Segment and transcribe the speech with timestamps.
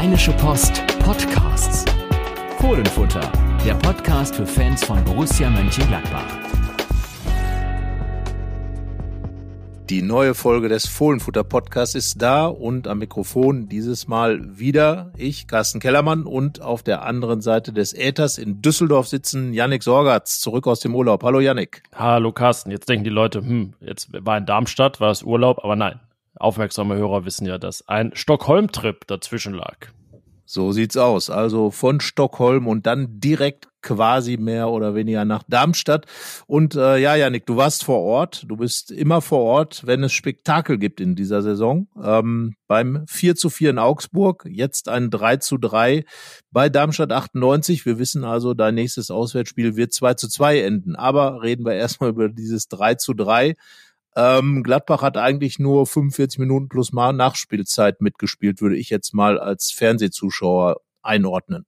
[0.00, 1.84] Rheinische Post Podcasts.
[2.58, 3.30] Fohlenfutter,
[3.66, 6.24] der Podcast für Fans von Borussia Mönchengladbach.
[9.90, 15.46] Die neue Folge des Fohlenfutter Podcasts ist da und am Mikrofon dieses Mal wieder ich,
[15.46, 20.66] Carsten Kellermann und auf der anderen Seite des Äthers in Düsseldorf sitzen Yannick Sorgatz, zurück
[20.66, 21.22] aus dem Urlaub.
[21.24, 21.82] Hallo Yannick.
[21.94, 22.70] Hallo Carsten.
[22.70, 26.00] Jetzt denken die Leute, hm, jetzt war in Darmstadt, war es Urlaub, aber nein.
[26.40, 29.76] Aufmerksame Hörer wissen ja, dass ein Stockholm-Trip dazwischen lag.
[30.52, 31.30] So sieht's aus.
[31.30, 36.06] Also von Stockholm und dann direkt quasi mehr oder weniger nach Darmstadt.
[36.48, 38.44] Und äh, ja, Janik, du warst vor Ort.
[38.48, 41.86] Du bist immer vor Ort, wenn es Spektakel gibt in dieser Saison.
[42.02, 46.04] Ähm, beim 4 zu 4 in Augsburg, jetzt ein 3 zu 3
[46.50, 47.86] bei Darmstadt 98.
[47.86, 50.96] Wir wissen also, dein nächstes Auswärtsspiel wird 2 zu 2 enden.
[50.96, 53.54] Aber reden wir erstmal über dieses 3 zu 3.
[54.16, 59.38] Ähm, Gladbach hat eigentlich nur 45 Minuten plus mal Nachspielzeit mitgespielt, würde ich jetzt mal
[59.38, 61.66] als Fernsehzuschauer einordnen.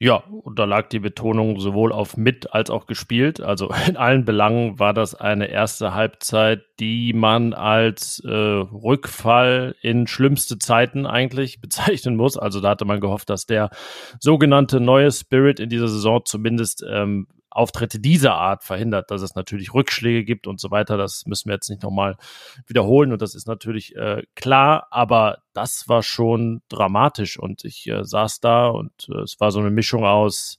[0.00, 3.40] Ja, und da lag die Betonung sowohl auf mit als auch gespielt.
[3.40, 10.06] Also in allen Belangen war das eine erste Halbzeit, die man als äh, Rückfall in
[10.06, 12.36] schlimmste Zeiten eigentlich bezeichnen muss.
[12.36, 13.70] Also da hatte man gehofft, dass der
[14.20, 19.74] sogenannte neue Spirit in dieser Saison zumindest ähm, Auftritte dieser Art verhindert, dass es natürlich
[19.74, 20.96] Rückschläge gibt und so weiter.
[20.96, 22.16] Das müssen wir jetzt nicht nochmal
[22.66, 28.04] wiederholen und das ist natürlich äh, klar, aber das war schon dramatisch und ich äh,
[28.04, 30.58] saß da und äh, es war so eine Mischung aus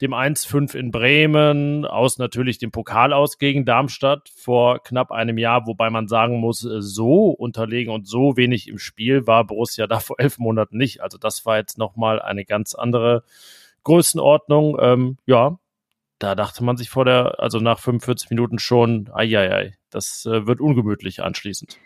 [0.00, 5.66] dem 1-5 in Bremen, aus natürlich dem Pokal aus gegen Darmstadt vor knapp einem Jahr,
[5.66, 10.00] wobei man sagen muss, äh, so unterlegen und so wenig im Spiel war Borussia da
[10.00, 11.00] vor elf Monaten nicht.
[11.00, 13.22] Also das war jetzt nochmal eine ganz andere
[13.84, 14.78] Größenordnung.
[14.80, 15.58] Ähm, ja,
[16.24, 20.60] da dachte man sich vor der, also nach 45 Minuten schon, ai das äh, wird
[20.60, 21.78] ungemütlich anschließend.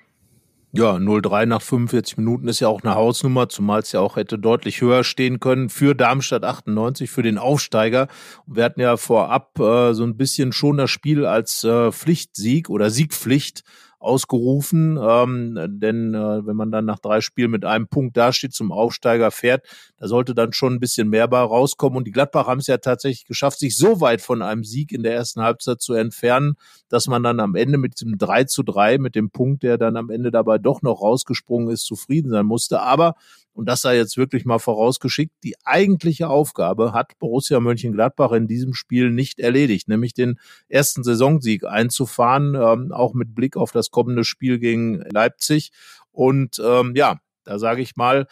[0.72, 4.38] Ja, 0-3 nach 45 Minuten ist ja auch eine Hausnummer, zumal es ja auch hätte
[4.38, 8.08] deutlich höher stehen können für Darmstadt 98, für den Aufsteiger.
[8.46, 12.90] Wir hatten ja vorab äh, so ein bisschen schon das Spiel als äh, Pflichtsieg oder
[12.90, 13.64] Siegpflicht
[13.98, 14.98] ausgerufen.
[15.00, 19.30] Ähm, denn äh, wenn man dann nach drei Spielen mit einem Punkt dasteht, zum Aufsteiger
[19.30, 19.66] fährt,
[19.96, 21.98] da sollte dann schon ein bisschen mehr bei rauskommen.
[21.98, 25.02] Und die Gladbach haben es ja tatsächlich geschafft, sich so weit von einem Sieg in
[25.02, 26.54] der ersten Halbzeit zu entfernen,
[26.88, 29.96] dass man dann am Ende mit dem 3 zu 3, mit dem Punkt, der dann
[29.96, 32.80] am Ende dabei doch noch rausgesprungen ist, zufrieden sein musste.
[32.80, 33.14] Aber
[33.58, 38.72] und das sei jetzt wirklich mal vorausgeschickt, die eigentliche Aufgabe hat Borussia Mönchengladbach in diesem
[38.72, 40.38] Spiel nicht erledigt, nämlich den
[40.68, 45.72] ersten Saisonsieg einzufahren, ähm, auch mit Blick auf das kommende Spiel gegen Leipzig.
[46.10, 48.26] Und ähm, ja, da sage ich mal,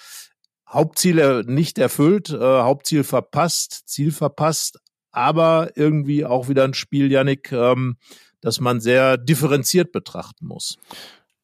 [0.68, 4.80] Hauptziele nicht erfüllt, äh, Hauptziel verpasst, Ziel verpasst,
[5.12, 7.96] aber irgendwie auch wieder ein Spiel, Yannick, ähm,
[8.40, 10.76] das man sehr differenziert betrachten muss.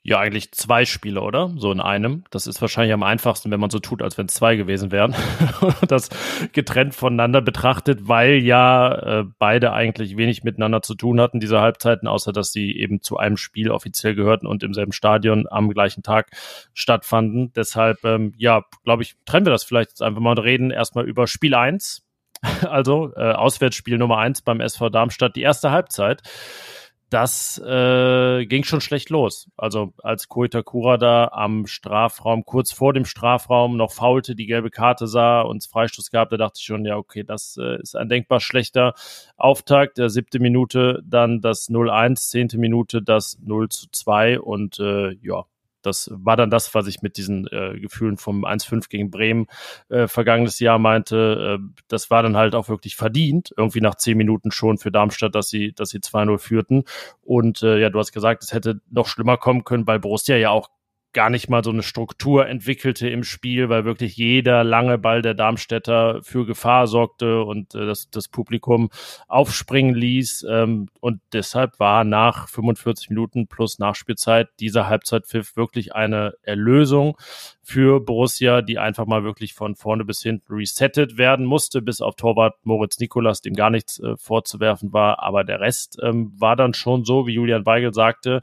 [0.05, 1.53] Ja, eigentlich zwei Spiele, oder?
[1.59, 2.25] So in einem.
[2.31, 5.15] Das ist wahrscheinlich am einfachsten, wenn man so tut, als wenn es zwei gewesen wären.
[5.87, 6.09] das
[6.53, 12.09] getrennt voneinander betrachtet, weil ja äh, beide eigentlich wenig miteinander zu tun hatten, diese Halbzeiten,
[12.09, 16.03] außer dass sie eben zu einem Spiel offiziell gehörten und im selben Stadion am gleichen
[16.03, 16.33] Tag
[16.75, 17.53] stattfanden.
[17.55, 21.07] Deshalb, ähm, ja, glaube ich, trennen wir das vielleicht jetzt einfach mal und reden erstmal
[21.07, 22.03] über Spiel eins.
[22.69, 26.23] Also äh, Auswärtsspiel Nummer eins beim SV Darmstadt, die erste Halbzeit
[27.13, 29.51] das äh, ging schon schlecht los.
[29.57, 35.07] Also als Koitakura da am Strafraum, kurz vor dem Strafraum, noch faulte, die gelbe Karte
[35.07, 38.41] sah und Freistoß gab, da dachte ich schon, ja, okay, das äh, ist ein denkbar
[38.41, 38.95] schlechter
[39.37, 39.99] Auftakt.
[39.99, 45.45] Der siebte Minute dann das 0-1, zehnte Minute das 0 zu 2 und äh, ja,
[45.83, 49.47] das war dann das, was ich mit diesen äh, Gefühlen vom 1-5 gegen Bremen
[49.89, 51.59] äh, vergangenes Jahr meinte.
[51.61, 55.35] Äh, das war dann halt auch wirklich verdient, irgendwie nach zehn Minuten schon für Darmstadt,
[55.35, 56.85] dass sie, dass sie 2-0 führten.
[57.23, 60.51] Und äh, ja, du hast gesagt, es hätte noch schlimmer kommen können, weil Borussia ja
[60.51, 60.71] auch
[61.13, 65.35] gar nicht mal so eine Struktur entwickelte im Spiel, weil wirklich jeder lange Ball der
[65.35, 68.91] Darmstädter für Gefahr sorgte und äh, das, das Publikum
[69.29, 70.47] aufspringen ließ.
[70.49, 77.17] Ähm, und deshalb war nach 45 Minuten plus Nachspielzeit dieser Halbzeitpfiff wirklich eine Erlösung
[77.63, 82.17] für Borussia, die einfach mal wirklich von vorne bis hinten resettet werden musste, bis auf
[82.17, 85.23] Torwart Moritz Nikolas, dem gar nichts äh, vorzuwerfen war.
[85.23, 88.41] Aber der Rest ähm, war dann schon so, wie Julian Weigel sagte,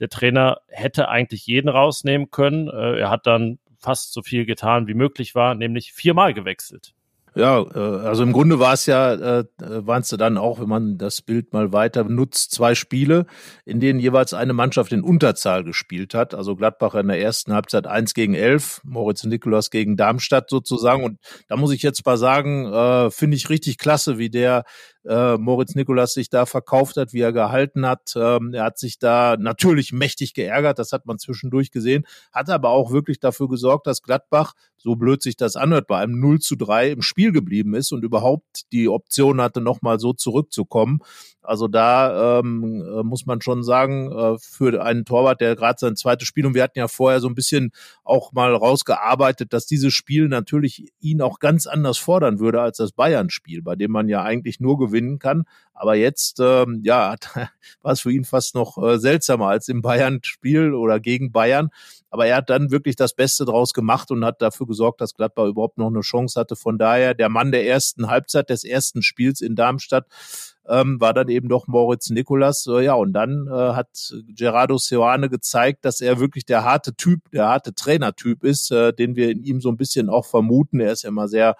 [0.00, 2.68] der Trainer hätte eigentlich jeden rausnehmen können.
[2.68, 6.94] Äh, er hat dann fast so viel getan, wie möglich war, nämlich viermal gewechselt.
[7.34, 10.98] Ja, äh, also im Grunde war es ja, äh, waren es dann auch, wenn man
[10.98, 13.26] das Bild mal weiter nutzt, zwei Spiele,
[13.64, 16.34] in denen jeweils eine Mannschaft in Unterzahl gespielt hat.
[16.34, 21.04] Also Gladbach in der ersten Halbzeit eins gegen elf, Moritz Nikolas gegen Darmstadt sozusagen.
[21.04, 21.18] Und
[21.48, 24.64] da muss ich jetzt mal sagen, finde ich richtig klasse, wie der
[25.06, 28.14] äh, Moritz Nikolas sich da verkauft hat, wie er gehalten hat.
[28.16, 32.70] Ähm, er hat sich da natürlich mächtig geärgert, das hat man zwischendurch gesehen, hat aber
[32.70, 36.56] auch wirklich dafür gesorgt, dass Gladbach, so blöd sich das anhört, bei einem 0 zu
[36.56, 41.00] 3 im Spiel geblieben ist und überhaupt die Option hatte, nochmal so zurückzukommen.
[41.42, 45.96] Also da ähm, äh, muss man schon sagen, äh, für einen Torwart, der gerade sein
[45.96, 47.72] zweites Spiel, und wir hatten ja vorher so ein bisschen
[48.04, 52.92] auch mal rausgearbeitet, dass dieses Spiel natürlich ihn auch ganz anders fordern würde als das
[52.92, 55.44] Bayern-Spiel, bei dem man ja eigentlich nur gewinnen kann.
[55.74, 57.14] Aber jetzt, ähm, ja,
[57.82, 61.70] war es für ihn fast noch äh, seltsamer als im Bayern-Spiel oder gegen Bayern.
[62.10, 65.46] Aber er hat dann wirklich das Beste draus gemacht und hat dafür gesorgt, dass Gladbach
[65.46, 66.56] überhaupt noch eine Chance hatte.
[66.56, 70.06] Von daher der Mann der ersten Halbzeit des ersten Spiels in Darmstadt
[70.68, 72.66] ähm, war dann eben doch Moritz Nikolas.
[72.66, 77.30] Äh, ja, und dann äh, hat Gerardo Seoane gezeigt, dass er wirklich der harte Typ,
[77.32, 80.80] der harte Trainertyp ist, äh, den wir in ihm so ein bisschen auch vermuten.
[80.80, 81.56] Er ist ja immer sehr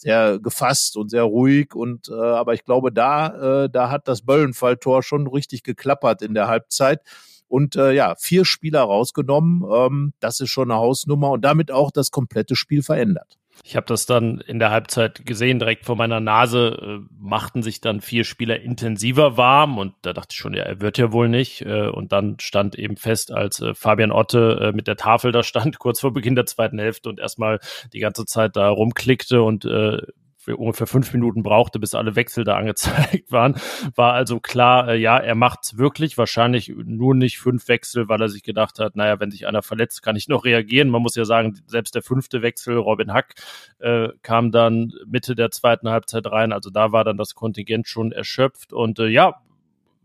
[0.00, 4.22] sehr gefasst und sehr ruhig und äh, aber ich glaube da äh, da hat das
[4.22, 7.00] Böllenfalltor schon richtig geklappert in der Halbzeit.
[7.48, 9.64] Und äh, ja vier Spieler rausgenommen.
[9.68, 13.86] Ähm, das ist schon eine Hausnummer und damit auch das komplette Spiel verändert ich habe
[13.86, 18.24] das dann in der Halbzeit gesehen, direkt vor meiner Nase äh, machten sich dann vier
[18.24, 21.62] Spieler intensiver warm und da dachte ich schon, ja, er wird ja wohl nicht.
[21.62, 25.42] Äh, und dann stand eben fest, als äh, Fabian Otte äh, mit der Tafel da
[25.42, 27.60] stand, kurz vor Beginn der zweiten Hälfte und erstmal
[27.92, 29.98] die ganze Zeit da rumklickte und äh,
[30.46, 33.56] ungefähr fünf Minuten brauchte, bis alle Wechsel da angezeigt waren,
[33.94, 38.28] war also klar, äh, ja, er macht's wirklich, wahrscheinlich nur nicht fünf Wechsel, weil er
[38.28, 40.88] sich gedacht hat, naja, wenn sich einer verletzt, kann ich noch reagieren.
[40.88, 43.34] Man muss ja sagen, selbst der fünfte Wechsel, Robin Hack,
[43.78, 48.12] äh, kam dann Mitte der zweiten Halbzeit rein, also da war dann das Kontingent schon
[48.12, 49.40] erschöpft und äh, ja,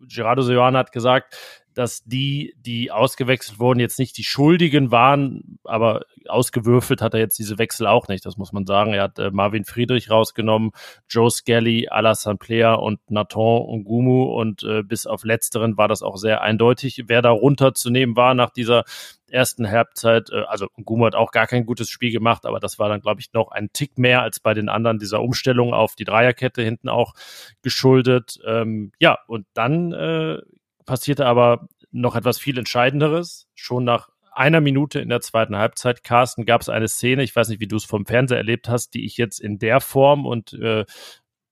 [0.07, 6.05] Gerardo Seoane hat gesagt, dass die, die ausgewechselt wurden, jetzt nicht die Schuldigen waren, aber
[6.27, 8.93] ausgewürfelt hat er jetzt diese Wechsel auch nicht, das muss man sagen.
[8.93, 10.71] Er hat äh, Marvin Friedrich rausgenommen,
[11.09, 16.15] Joe Skelly, Alassane Player und Nathan Ngumu und äh, bis auf letzteren war das auch
[16.15, 18.85] sehr eindeutig, wer da runterzunehmen war nach dieser
[19.29, 20.29] ersten Halbzeit.
[20.31, 23.19] Äh, also Ngumu hat auch gar kein gutes Spiel gemacht, aber das war dann, glaube
[23.19, 26.89] ich, noch ein Tick mehr als bei den anderen dieser Umstellung auf die Dreierkette hinten
[26.89, 27.13] auch
[27.61, 28.39] geschuldet.
[28.45, 30.37] Ähm, ja, und dann äh,
[30.85, 33.47] passierte aber noch etwas viel Entscheidenderes.
[33.55, 37.49] Schon nach einer Minute in der zweiten Halbzeit, Carsten, gab es eine Szene, ich weiß
[37.49, 40.53] nicht, wie du es vom Fernseher erlebt hast, die ich jetzt in der Form und
[40.53, 40.85] äh,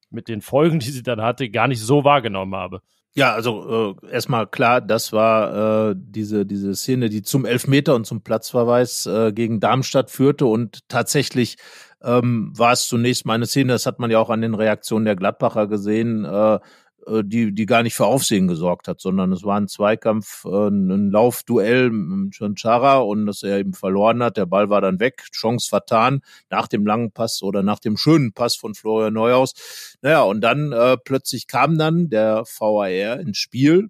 [0.09, 2.81] mit den Folgen, die sie dann hatte, gar nicht so wahrgenommen habe.
[3.15, 8.06] Ja, also äh, erstmal klar, das war äh, diese diese Szene, die zum Elfmeter und
[8.06, 11.57] zum Platzverweis äh, gegen Darmstadt führte und tatsächlich
[12.01, 15.06] ähm, war es zunächst mal eine Szene, das hat man ja auch an den Reaktionen
[15.06, 16.59] der Gladbacher gesehen, äh,
[17.23, 21.11] die, die gar nicht für Aufsehen gesorgt hat, sondern es war ein Zweikampf, äh, ein
[21.11, 24.38] Laufduell mit Chanchara und dass er eben verloren hat.
[24.38, 28.33] Der Ball war dann weg, Chance vertan, nach dem langen Pass oder nach dem schönen
[28.33, 29.97] Pass von Florian Neuhaus.
[30.01, 33.89] Naja, und dann äh, plötzlich kam dann der VAR ins Spiel,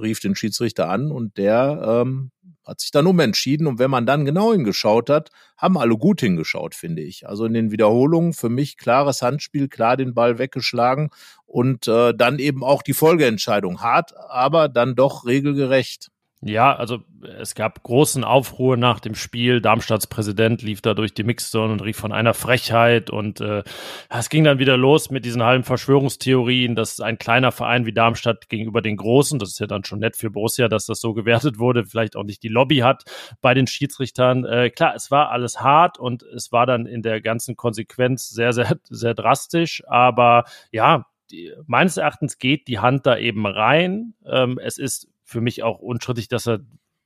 [0.00, 2.30] rief den Schiedsrichter an und der ähm,
[2.64, 3.66] hat sich dann umentschieden.
[3.66, 7.28] Und wenn man dann genau hingeschaut hat, haben alle gut hingeschaut, finde ich.
[7.28, 11.10] Also in den Wiederholungen für mich klares Handspiel, klar den Ball weggeschlagen
[11.46, 13.80] und äh, dann eben auch die Folgeentscheidung.
[13.80, 16.10] Hart, aber dann doch regelgerecht.
[16.46, 16.98] Ja, also
[17.38, 19.62] es gab großen Aufruhr nach dem Spiel.
[19.62, 23.62] Darmstadts Präsident lief da durch die Mixzone und rief von einer Frechheit und äh,
[24.10, 28.50] es ging dann wieder los mit diesen halben Verschwörungstheorien, dass ein kleiner Verein wie Darmstadt
[28.50, 31.58] gegenüber den großen, das ist ja dann schon nett für Borussia, dass das so gewertet
[31.58, 33.04] wurde, vielleicht auch nicht die Lobby hat
[33.40, 34.44] bei den Schiedsrichtern.
[34.44, 38.52] Äh, klar, es war alles hart und es war dann in der ganzen Konsequenz sehr,
[38.52, 44.12] sehr, sehr drastisch, aber ja, die, meines Erachtens geht die Hand da eben rein.
[44.26, 46.60] Ähm, es ist für mich auch unstrittig, dass er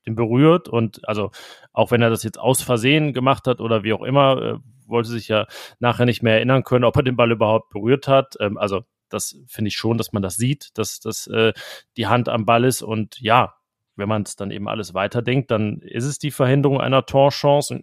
[0.07, 1.31] den berührt und also
[1.73, 5.09] auch wenn er das jetzt aus Versehen gemacht hat oder wie auch immer, äh, wollte
[5.09, 5.47] sich ja
[5.81, 8.37] nachher nicht mehr erinnern können, ob er den Ball überhaupt berührt hat.
[8.39, 11.55] Ähm, also das finde ich schon, dass man das sieht, dass, dass äh,
[11.97, 13.55] die Hand am Ball ist und ja,
[13.97, 17.81] wenn man es dann eben alles weiterdenkt, dann ist es die Verhinderung einer Torchance.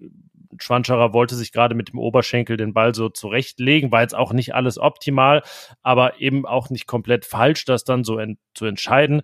[0.58, 4.56] Schwanscherer wollte sich gerade mit dem Oberschenkel den Ball so zurechtlegen, war jetzt auch nicht
[4.56, 5.44] alles optimal,
[5.82, 9.24] aber eben auch nicht komplett falsch, das dann so en zu entscheiden.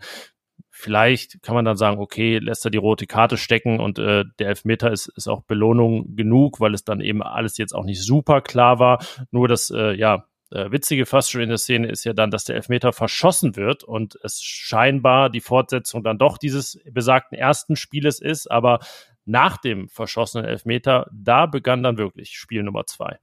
[0.81, 4.47] Vielleicht kann man dann sagen, okay, lässt er die rote Karte stecken und äh, der
[4.47, 8.41] Elfmeter ist, ist auch Belohnung genug, weil es dann eben alles jetzt auch nicht super
[8.41, 9.05] klar war.
[9.29, 12.45] Nur das, äh, ja, äh, Witzige fast schon in der Szene ist ja dann, dass
[12.45, 18.19] der Elfmeter verschossen wird und es scheinbar die Fortsetzung dann doch dieses besagten ersten Spieles
[18.19, 18.79] ist, aber
[19.23, 23.19] nach dem verschossenen Elfmeter, da begann dann wirklich Spiel Nummer zwei.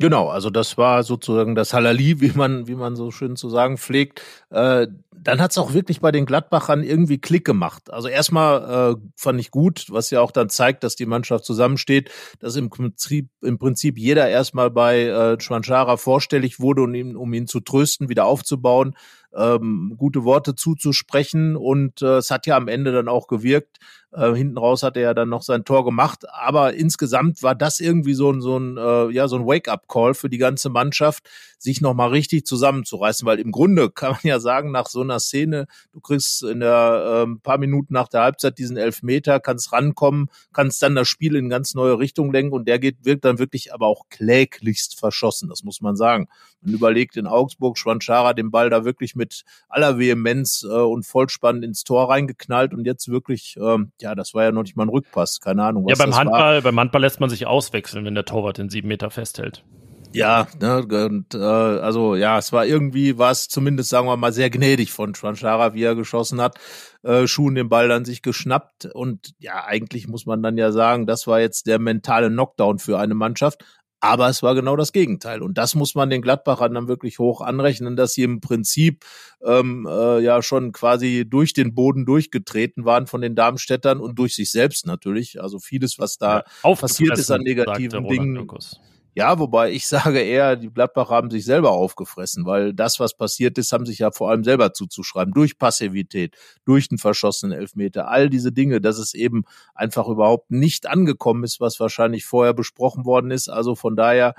[0.00, 3.76] Genau, also das war sozusagen das Halali, wie man, wie man so schön zu sagen
[3.76, 4.22] pflegt.
[4.48, 4.86] Äh,
[5.22, 7.92] dann hat's auch wirklich bei den Gladbachern irgendwie Klick gemacht.
[7.92, 12.10] Also erstmal äh, fand ich gut, was ja auch dann zeigt, dass die Mannschaft zusammensteht,
[12.38, 17.34] dass im Prinzip, im Prinzip jeder erstmal bei äh, Schwanschara vorstellig wurde, um ihn, um
[17.34, 18.96] ihn zu trösten, wieder aufzubauen,
[19.36, 23.78] ähm, gute Worte zuzusprechen und äh, es hat ja am Ende dann auch gewirkt.
[24.12, 27.78] Äh, hinten raus hat er ja dann noch sein Tor gemacht, aber insgesamt war das
[27.78, 31.80] irgendwie so ein so ein äh, ja so ein Wake-up-Call für die ganze Mannschaft, sich
[31.80, 35.66] noch mal richtig zusammenzureißen, weil im Grunde kann man ja sagen nach so einer Szene,
[35.92, 40.82] du kriegst in der äh, paar Minuten nach der Halbzeit diesen Elfmeter, kannst rankommen, kannst
[40.82, 43.86] dann das Spiel in ganz neue Richtung lenken und der geht wirkt dann wirklich aber
[43.86, 46.26] auch kläglichst verschossen, das muss man sagen.
[46.62, 51.62] Man überlegt in Augsburg Schwanschara den Ball da wirklich mit aller Vehemenz äh, und Vollspann
[51.62, 54.88] ins Tor reingeknallt und jetzt wirklich ähm, ja, das war ja noch nicht mal ein
[54.88, 55.84] Rückpass, keine Ahnung.
[55.84, 56.62] Was ja, beim Handball, war.
[56.62, 59.64] beim Handball lässt man sich auswechseln, wenn der Torwart den sieben Meter festhält.
[60.12, 64.32] Ja, ne, und, äh, also ja, es war irgendwie, war es zumindest, sagen wir mal,
[64.32, 66.58] sehr gnädig von Schwanschara, wie er geschossen hat,
[67.04, 71.06] äh, Schuhen den Ball dann sich geschnappt und ja, eigentlich muss man dann ja sagen,
[71.06, 73.64] das war jetzt der mentale Knockdown für eine Mannschaft,
[74.00, 75.42] aber es war genau das Gegenteil.
[75.42, 79.04] Und das muss man den Gladbachern dann wirklich hoch anrechnen, dass sie im Prinzip
[79.44, 84.34] ähm, äh, ja schon quasi durch den Boden durchgetreten waren von den Darmstädtern und durch
[84.34, 85.42] sich selbst natürlich.
[85.42, 88.34] Also vieles, was da ja, passiert ist an negativen Dingen.
[88.34, 88.80] Lukas.
[89.20, 93.58] Ja, wobei ich sage eher, die Gladbacher haben sich selber aufgefressen, weil das, was passiert
[93.58, 95.34] ist, haben sich ja vor allem selber zuzuschreiben.
[95.34, 99.42] Durch Passivität, durch den verschossenen Elfmeter, all diese Dinge, dass es eben
[99.74, 103.50] einfach überhaupt nicht angekommen ist, was wahrscheinlich vorher besprochen worden ist.
[103.50, 104.32] Also von daher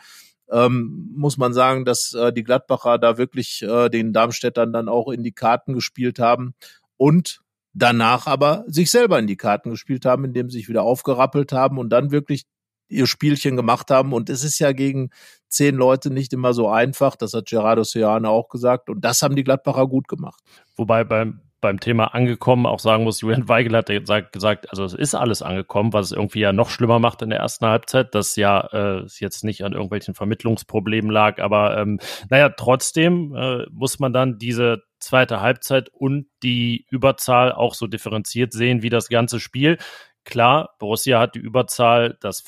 [0.50, 5.12] ähm, muss man sagen, dass äh, die Gladbacher da wirklich äh, den Darmstädtern dann auch
[5.12, 6.56] in die Karten gespielt haben
[6.98, 7.42] und
[7.74, 11.78] danach aber sich selber in die Karten gespielt haben, indem sie sich wieder aufgerappelt haben
[11.78, 12.46] und dann wirklich
[12.92, 14.14] ihr Spielchen gemacht haben.
[14.14, 15.10] Und es ist ja gegen
[15.48, 17.16] zehn Leute nicht immer so einfach.
[17.16, 18.90] Das hat Gerardo Seane auch gesagt.
[18.90, 20.42] Und das haben die Gladbacher gut gemacht.
[20.76, 23.88] Wobei beim, beim Thema angekommen auch sagen muss, Julian Weigel hat
[24.32, 27.40] gesagt, also es ist alles angekommen, was es irgendwie ja noch schlimmer macht in der
[27.40, 32.50] ersten Halbzeit, dass ja äh, es jetzt nicht an irgendwelchen Vermittlungsproblemen lag, aber ähm, naja,
[32.50, 38.82] trotzdem äh, muss man dann diese zweite Halbzeit und die Überzahl auch so differenziert sehen
[38.82, 39.78] wie das ganze Spiel.
[40.24, 42.42] Klar, Borussia hat die Überzahl, das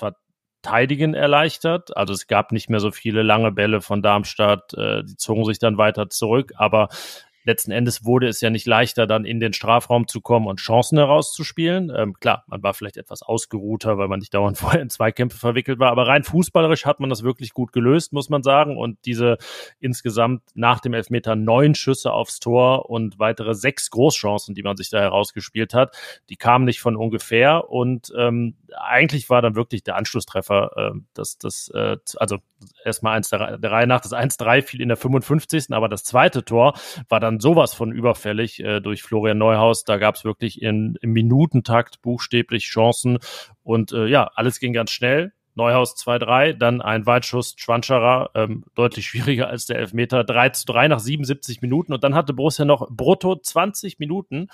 [0.64, 1.96] Verteidigen erleichtert.
[1.98, 5.60] Also es gab nicht mehr so viele lange Bälle von Darmstadt, äh, die zogen sich
[5.60, 6.88] dann weiter zurück, aber
[7.44, 10.98] letzten Endes wurde es ja nicht leichter, dann in den Strafraum zu kommen und Chancen
[10.98, 11.92] herauszuspielen.
[11.96, 15.80] Ähm, klar, man war vielleicht etwas ausgeruhter, weil man nicht dauernd vorher in Zweikämpfe verwickelt
[15.80, 18.78] war, aber rein fußballerisch hat man das wirklich gut gelöst, muss man sagen.
[18.78, 19.38] Und diese
[19.80, 24.90] insgesamt nach dem Elfmeter neun Schüsse aufs Tor und weitere sechs Großchancen, die man sich
[24.90, 25.96] da herausgespielt hat,
[26.30, 27.70] die kamen nicht von ungefähr.
[27.70, 32.40] Und ähm, eigentlich war dann wirklich der Anschlusstreffer, äh, das, das, äh, also
[32.84, 35.72] erstmal eins der, der Reihe nach, das 1-3 fiel in der 55.
[35.72, 36.74] Aber das zweite Tor
[37.10, 39.84] war dann sowas von überfällig äh, durch Florian Neuhaus.
[39.84, 43.20] Da gab es wirklich in, im Minutentakt buchstäblich Chancen.
[43.64, 45.34] Und äh, ja, alles ging ganz schnell.
[45.56, 50.88] Neuhaus 2-3, dann ein Weitschuss Schwanscherer, ähm, deutlich schwieriger als der Elfmeter, 3 zu 3
[50.88, 54.48] nach 77 Minuten und dann hatte Borussia noch brutto 20 Minuten,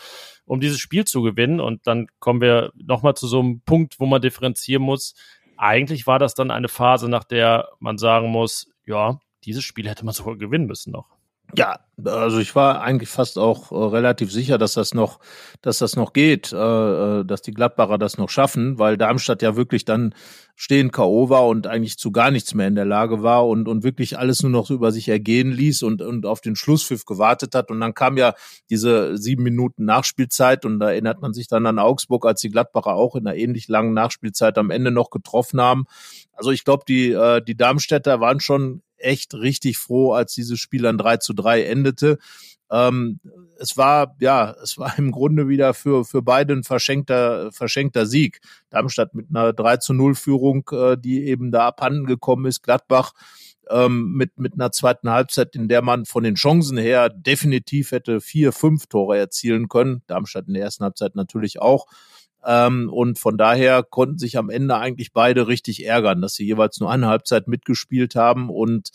[0.46, 4.06] um dieses Spiel zu gewinnen und dann kommen wir nochmal zu so einem Punkt, wo
[4.08, 5.16] man differenzieren muss,
[5.60, 10.06] eigentlich war das dann eine Phase, nach der man sagen muss, ja, dieses Spiel hätte
[10.06, 11.19] man sogar gewinnen müssen noch.
[11.56, 15.20] Ja, also ich war eigentlich fast auch äh, relativ sicher, dass das noch,
[15.62, 19.56] dass das noch geht, äh, äh dass die Gladbacher das noch schaffen, weil Darmstadt ja
[19.56, 20.14] wirklich dann
[20.56, 21.30] stehen K.O.
[21.30, 24.44] war und eigentlich zu gar nichts mehr in der Lage war und, und wirklich alles
[24.44, 27.72] nur noch über sich ergehen ließ und, und auf den Schlusspfiff gewartet hat.
[27.72, 28.34] Und dann kam ja
[28.70, 32.94] diese sieben Minuten Nachspielzeit und da erinnert man sich dann an Augsburg, als die Gladbacher
[32.94, 35.86] auch in einer ähnlich langen Nachspielzeit am Ende noch getroffen haben.
[36.34, 40.84] Also ich glaube, die, äh, die Darmstädter waren schon echt richtig froh, als dieses Spiel
[40.84, 42.18] dann 3 zu 3 endete.
[42.72, 43.20] Ähm,
[43.58, 48.40] es war, ja, es war im Grunde wieder für, für beide ein verschenkter, verschenkter Sieg.
[48.70, 52.62] Darmstadt mit einer 3 zu 0 Führung, äh, die eben da abhanden gekommen ist.
[52.62, 53.14] Gladbach
[53.70, 58.22] ähm, mit, mit einer zweiten Halbzeit, in der man von den Chancen her definitiv hätte
[58.22, 60.04] vier, fünf Tore erzielen können.
[60.08, 61.88] Darmstadt in der ersten Halbzeit natürlich auch.
[62.46, 66.80] Ähm, und von daher konnten sich am Ende eigentlich beide richtig ärgern, dass sie jeweils
[66.80, 68.50] nur eine Halbzeit mitgespielt haben.
[68.50, 68.92] Und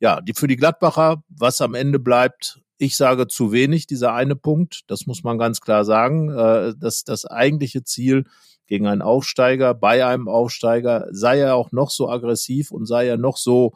[0.00, 4.36] ja, die, für die Gladbacher, was am Ende bleibt, ich sage zu wenig, dieser eine
[4.36, 4.82] Punkt.
[4.88, 6.30] Das muss man ganz klar sagen.
[6.30, 8.24] Äh, dass das eigentliche Ziel
[8.66, 13.16] gegen einen Aufsteiger, bei einem Aufsteiger, sei er auch noch so aggressiv und sei er
[13.16, 13.72] noch so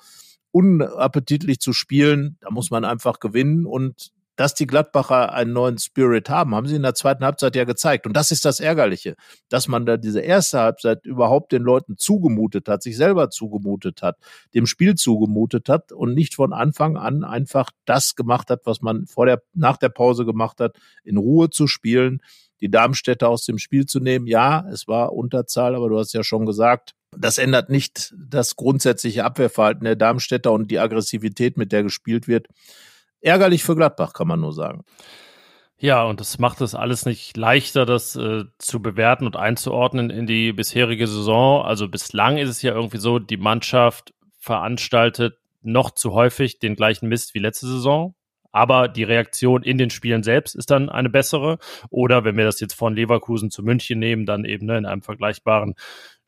[0.50, 6.30] unappetitlich zu spielen, da muss man einfach gewinnen und dass die Gladbacher einen neuen Spirit
[6.30, 8.06] haben, haben sie in der zweiten Halbzeit ja gezeigt.
[8.06, 9.14] Und das ist das Ärgerliche,
[9.50, 14.16] dass man da diese erste Halbzeit überhaupt den Leuten zugemutet hat, sich selber zugemutet hat,
[14.54, 19.06] dem Spiel zugemutet hat und nicht von Anfang an einfach das gemacht hat, was man
[19.06, 22.22] vor der, nach der Pause gemacht hat, in Ruhe zu spielen,
[22.62, 24.26] die Darmstädter aus dem Spiel zu nehmen.
[24.26, 29.22] Ja, es war Unterzahl, aber du hast ja schon gesagt, das ändert nicht das grundsätzliche
[29.22, 32.46] Abwehrverhalten der Darmstädter und die Aggressivität, mit der gespielt wird
[33.20, 34.84] ärgerlich für Gladbach, kann man nur sagen.
[35.78, 40.26] Ja, und das macht es alles nicht leichter, das äh, zu bewerten und einzuordnen in
[40.26, 41.64] die bisherige Saison.
[41.64, 47.08] Also bislang ist es ja irgendwie so, die Mannschaft veranstaltet noch zu häufig den gleichen
[47.08, 48.14] Mist wie letzte Saison.
[48.52, 51.58] Aber die Reaktion in den Spielen selbst ist dann eine bessere.
[51.88, 55.02] Oder wenn wir das jetzt von Leverkusen zu München nehmen, dann eben ne, in einem
[55.02, 55.74] vergleichbaren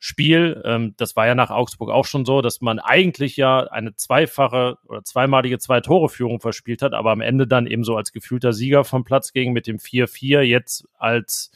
[0.05, 0.61] Spiel.
[0.65, 4.77] Ähm, das war ja nach Augsburg auch schon so, dass man eigentlich ja eine zweifache
[4.85, 9.05] oder zweimalige Zwei-Tore-Führung verspielt hat, aber am Ende dann eben so als gefühlter Sieger vom
[9.05, 11.51] Platz ging mit dem 4-4, jetzt als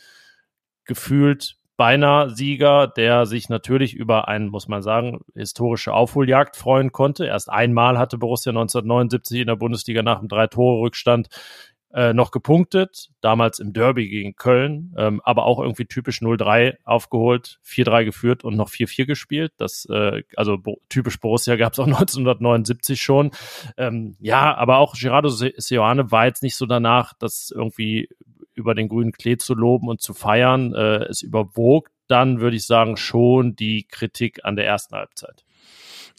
[0.85, 7.25] gefühlt beinahe Sieger, der sich natürlich über einen, muss man sagen, historische Aufholjagd freuen konnte.
[7.25, 11.29] Erst einmal hatte Borussia 1979 in der Bundesliga nach einem Drei-Tore-Rückstand
[11.93, 17.59] äh, noch gepunktet, damals im Derby gegen Köln, ähm, aber auch irgendwie typisch 0-3 aufgeholt,
[17.65, 19.53] 4-3 geführt und noch 4-4 gespielt.
[19.57, 20.57] Das, äh, also
[20.89, 23.31] typisch Borussia gab es auch 1979 schon.
[23.77, 28.09] Ähm, ja, aber auch Gerardo Seoane war jetzt nicht so danach, das irgendwie
[28.57, 30.73] über den grünen Klee zu loben und zu feiern.
[30.73, 35.43] Äh, es überwog dann, würde ich sagen, schon die Kritik an der ersten Halbzeit.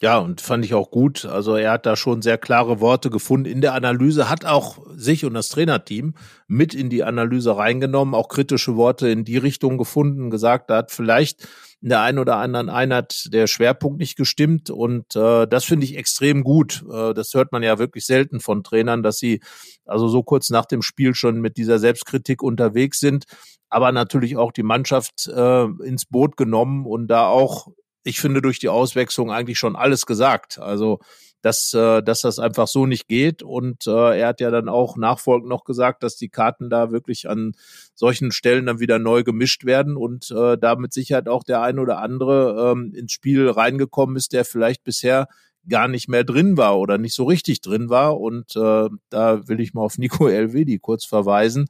[0.01, 1.25] Ja, und fand ich auch gut.
[1.25, 5.25] Also er hat da schon sehr klare Worte gefunden in der Analyse, hat auch sich
[5.25, 6.15] und das Trainerteam
[6.47, 10.93] mit in die Analyse reingenommen, auch kritische Worte in die Richtung gefunden, gesagt, da hat
[10.93, 11.49] vielleicht
[11.81, 15.97] in der einen oder anderen Einheit der Schwerpunkt nicht gestimmt und äh, das finde ich
[15.97, 16.85] extrem gut.
[16.91, 19.41] Äh, das hört man ja wirklich selten von Trainern, dass sie
[19.85, 23.27] also so kurz nach dem Spiel schon mit dieser Selbstkritik unterwegs sind,
[23.69, 27.69] aber natürlich auch die Mannschaft äh, ins Boot genommen und da auch
[28.09, 30.59] ich finde, durch die Auswechslung eigentlich schon alles gesagt.
[30.59, 31.01] Also,
[31.43, 33.43] dass, äh, dass das einfach so nicht geht.
[33.43, 37.29] Und äh, er hat ja dann auch nachfolgend noch gesagt, dass die Karten da wirklich
[37.29, 37.53] an
[37.95, 41.79] solchen Stellen dann wieder neu gemischt werden und äh, da mit Sicherheit auch der ein
[41.79, 45.29] oder andere ähm, ins Spiel reingekommen ist, der vielleicht bisher
[45.69, 48.19] gar nicht mehr drin war oder nicht so richtig drin war.
[48.19, 51.67] Und äh, da will ich mal auf Nico Elvedi kurz verweisen,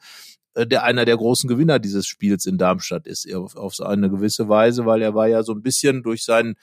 [0.54, 4.48] äh, der einer der großen Gewinner dieses Spiels in Darmstadt ist, auf, auf eine gewisse
[4.48, 6.56] Weise, weil er war ja so ein bisschen durch seinen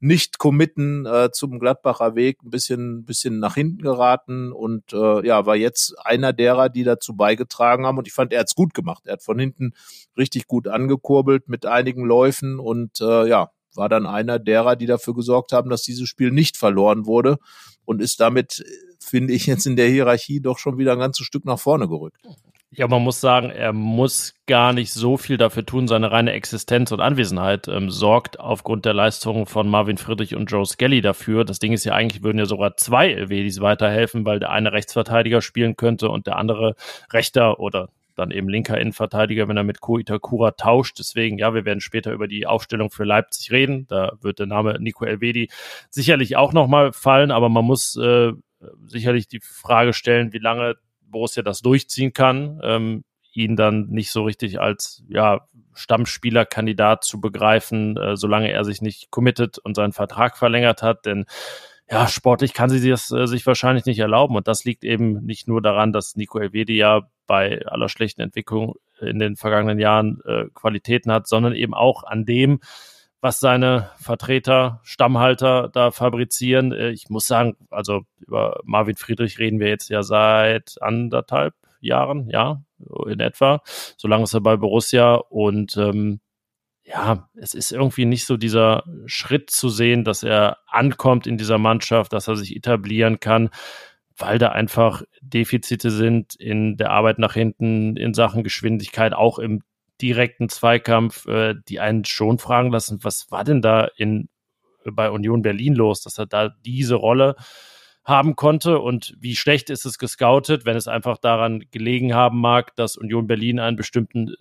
[0.00, 5.56] nicht-Committen äh, zum Gladbacher Weg ein bisschen, bisschen nach hinten geraten und äh, ja, war
[5.56, 9.02] jetzt einer derer, die dazu beigetragen haben und ich fand, er hat's gut gemacht.
[9.06, 9.72] Er hat von hinten
[10.16, 15.14] richtig gut angekurbelt mit einigen Läufen und äh, ja, war dann einer derer, die dafür
[15.14, 17.38] gesorgt haben, dass dieses Spiel nicht verloren wurde
[17.84, 18.64] und ist damit,
[18.98, 22.26] finde ich, jetzt in der Hierarchie doch schon wieder ein ganzes Stück nach vorne gerückt.
[22.72, 25.88] Ja, man muss sagen, er muss gar nicht so viel dafür tun.
[25.88, 30.64] Seine reine Existenz und Anwesenheit ähm, sorgt aufgrund der Leistungen von Marvin Friedrich und Joe
[30.64, 31.44] Skelly dafür.
[31.44, 35.42] Das Ding ist ja eigentlich, würden ja sogar zwei LWDs weiterhelfen, weil der eine Rechtsverteidiger
[35.42, 36.76] spielen könnte und der andere
[37.12, 41.00] Rechter oder dann eben linker Innenverteidiger, wenn er mit Ko Itakura tauscht.
[41.00, 43.88] Deswegen, ja, wir werden später über die Aufstellung für Leipzig reden.
[43.88, 45.50] Da wird der Name Nico Elvedi
[45.90, 48.32] sicherlich auch nochmal fallen, aber man muss äh,
[48.86, 50.76] sicherlich die Frage stellen, wie lange
[51.10, 57.96] Borussia das durchziehen kann, ähm, ihn dann nicht so richtig als ja, Stammspielerkandidat zu begreifen,
[57.96, 61.06] äh, solange er sich nicht committet und seinen Vertrag verlängert hat.
[61.06, 61.26] Denn
[61.90, 64.36] ja, sportlich kann sie das äh, sich wahrscheinlich nicht erlauben.
[64.36, 68.74] Und das liegt eben nicht nur daran, dass Nico Elvedi ja bei aller schlechten Entwicklung
[69.00, 72.60] in den vergangenen Jahren äh, Qualitäten hat, sondern eben auch an dem,
[73.20, 76.72] was seine Vertreter, Stammhalter da fabrizieren.
[76.72, 82.28] Äh, ich muss sagen, also über Marvin Friedrich reden wir jetzt ja seit anderthalb Jahren,
[82.28, 82.62] ja,
[83.06, 83.62] in etwa.
[83.96, 86.20] So lange ist er bei Borussia und ähm,
[86.84, 91.58] ja, es ist irgendwie nicht so dieser Schritt zu sehen, dass er ankommt in dieser
[91.58, 93.50] Mannschaft, dass er sich etablieren kann,
[94.16, 99.62] weil da einfach Defizite sind in der Arbeit nach hinten, in Sachen Geschwindigkeit, auch im
[100.00, 104.28] direkten Zweikampf, äh, die einen schon fragen lassen, was war denn da in,
[104.84, 107.36] bei Union Berlin los, dass er da diese Rolle
[108.04, 112.74] haben konnte und wie schlecht ist es gescoutet, wenn es einfach daran gelegen haben mag,
[112.76, 114.34] dass Union Berlin einen bestimmten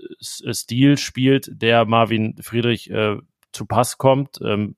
[0.43, 3.17] äh, Stil spielt, der Marvin Friedrich äh,
[3.52, 4.39] zu Pass kommt.
[4.41, 4.76] Ähm,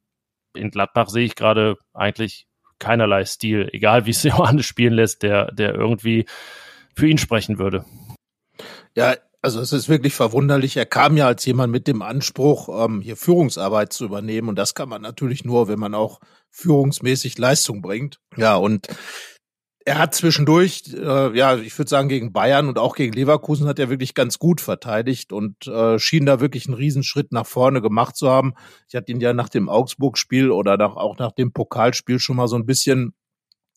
[0.54, 2.48] in Gladbach sehe ich gerade eigentlich
[2.80, 6.26] keinerlei Stil, egal wie es Johannes spielen lässt, der, der irgendwie
[6.96, 7.86] für ihn sprechen würde.
[8.96, 10.78] Ja, also es ist wirklich verwunderlich.
[10.78, 14.50] Er kam ja als jemand mit dem Anspruch, ähm, hier Führungsarbeit zu übernehmen.
[14.50, 16.20] Und das kann man natürlich nur, wenn man auch
[16.52, 18.20] führungsmäßig Leistung bringt.
[18.38, 18.88] Ja, und
[19.84, 23.80] er hat zwischendurch, äh, ja, ich würde sagen, gegen Bayern und auch gegen Leverkusen hat
[23.80, 28.16] er wirklich ganz gut verteidigt und äh, schien da wirklich einen Riesenschritt nach vorne gemacht
[28.16, 28.54] zu haben.
[28.88, 32.48] Ich hatte ihn ja nach dem Augsburg-Spiel oder nach, auch nach dem Pokalspiel schon mal
[32.48, 33.16] so ein bisschen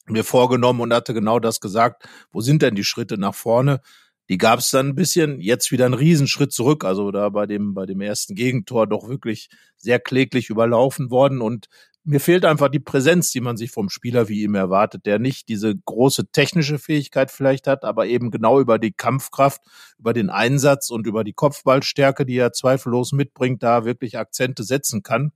[0.07, 2.07] mir vorgenommen und hatte genau das gesagt.
[2.31, 3.81] Wo sind denn die Schritte nach vorne?
[4.29, 6.85] Die gab es dann ein bisschen, jetzt wieder einen Riesenschritt zurück.
[6.85, 11.43] Also da bei dem, bei dem ersten Gegentor doch wirklich sehr kläglich überlaufen worden.
[11.43, 11.69] Und
[12.05, 15.49] mir fehlt einfach die Präsenz, die man sich vom Spieler wie ihm erwartet, der nicht
[15.49, 19.63] diese große technische Fähigkeit vielleicht hat, aber eben genau über die Kampfkraft,
[19.99, 25.03] über den Einsatz und über die Kopfballstärke, die er zweifellos mitbringt, da wirklich Akzente setzen
[25.03, 25.33] kann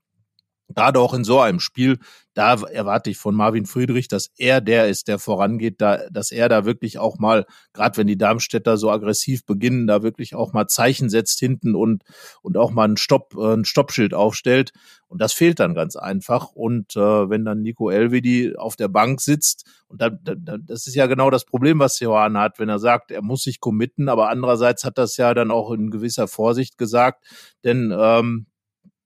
[0.68, 1.98] gerade auch in so einem Spiel,
[2.34, 6.48] da erwarte ich von Marvin Friedrich, dass er der ist, der vorangeht, da, dass er
[6.48, 10.68] da wirklich auch mal, gerade wenn die Darmstädter so aggressiv beginnen, da wirklich auch mal
[10.68, 12.04] Zeichen setzt hinten und,
[12.42, 14.72] und auch mal ein Stopp, äh, ein Stoppschild aufstellt.
[15.08, 16.52] Und das fehlt dann ganz einfach.
[16.52, 17.00] Und äh,
[17.30, 21.30] wenn dann Nico Elvedi auf der Bank sitzt, und da, da, das ist ja genau
[21.30, 24.98] das Problem, was Johann hat, wenn er sagt, er muss sich committen, aber andererseits hat
[24.98, 27.24] das ja dann auch in gewisser Vorsicht gesagt,
[27.64, 28.46] denn ähm,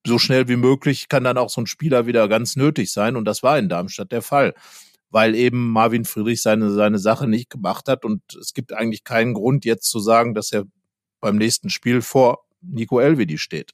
[0.06, 3.16] so schnell wie möglich kann dann auch so ein Spieler wieder ganz nötig sein.
[3.16, 4.54] Und das war in Darmstadt der Fall,
[5.10, 8.04] weil eben Marvin Friedrich seine, seine Sache nicht gemacht hat.
[8.04, 10.64] Und es gibt eigentlich keinen Grund jetzt zu sagen, dass er
[11.20, 13.72] beim nächsten Spiel vor Nico Elvedi steht.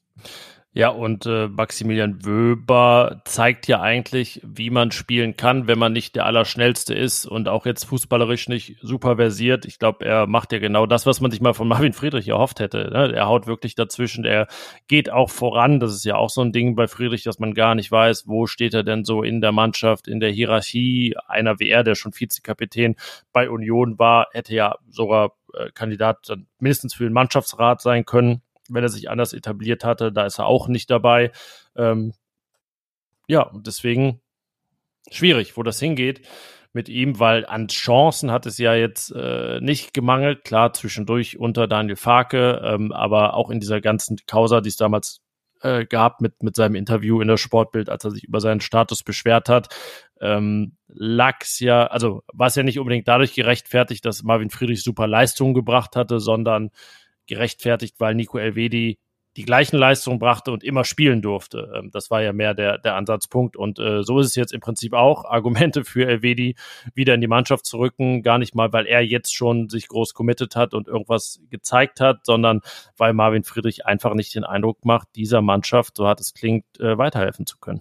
[0.75, 6.15] Ja, und äh, Maximilian Wöber zeigt ja eigentlich, wie man spielen kann, wenn man nicht
[6.15, 9.65] der Allerschnellste ist und auch jetzt fußballerisch nicht super versiert.
[9.65, 12.61] Ich glaube, er macht ja genau das, was man sich mal von Marvin Friedrich erhofft
[12.61, 12.91] hätte.
[12.93, 13.13] Ne?
[13.15, 14.47] Er haut wirklich dazwischen, er
[14.89, 15.81] geht auch voran.
[15.81, 18.47] Das ist ja auch so ein Ding bei Friedrich, dass man gar nicht weiß, wo
[18.47, 21.17] steht er denn so in der Mannschaft, in der Hierarchie.
[21.27, 22.97] Einer er, der schon Vizekapitän
[23.33, 28.83] bei Union war, hätte ja sogar äh, Kandidat mindestens für den Mannschaftsrat sein können wenn
[28.83, 30.13] er sich anders etabliert hatte.
[30.13, 31.33] Da ist er auch nicht dabei.
[31.77, 32.13] Ähm,
[33.27, 34.21] ja, deswegen
[35.11, 36.23] schwierig, wo das hingeht
[36.73, 40.45] mit ihm, weil an Chancen hat es ja jetzt äh, nicht gemangelt.
[40.45, 45.21] Klar, zwischendurch unter Daniel Farke, ähm, aber auch in dieser ganzen Causa, die es damals
[45.63, 49.03] äh, gab mit, mit seinem Interview in der Sportbild, als er sich über seinen Status
[49.03, 49.75] beschwert hat,
[50.21, 55.07] ähm, lag's ja, also war es ja nicht unbedingt dadurch gerechtfertigt, dass Marvin Friedrich super
[55.07, 56.71] Leistungen gebracht hatte, sondern
[57.29, 58.99] gerechtfertigt, weil Nico Elvedi
[59.39, 61.73] die gleichen Leistungen brachte und immer spielen durfte.
[61.77, 63.57] Ähm, das war ja mehr der, der Ansatzpunkt.
[63.57, 65.25] Und äh, so ist es jetzt im Prinzip auch.
[65.25, 66.57] Argumente für Elvedi
[66.93, 70.13] wieder in die Mannschaft zu rücken, gar nicht mal, weil er jetzt schon sich groß
[70.13, 72.63] committed hat und irgendwas gezeigt hat, sondern
[72.97, 76.99] weil Marvin Friedrich einfach nicht den Eindruck macht, dieser Mannschaft, so hat es klingt, äh,
[76.99, 77.81] weiterhelfen zu können.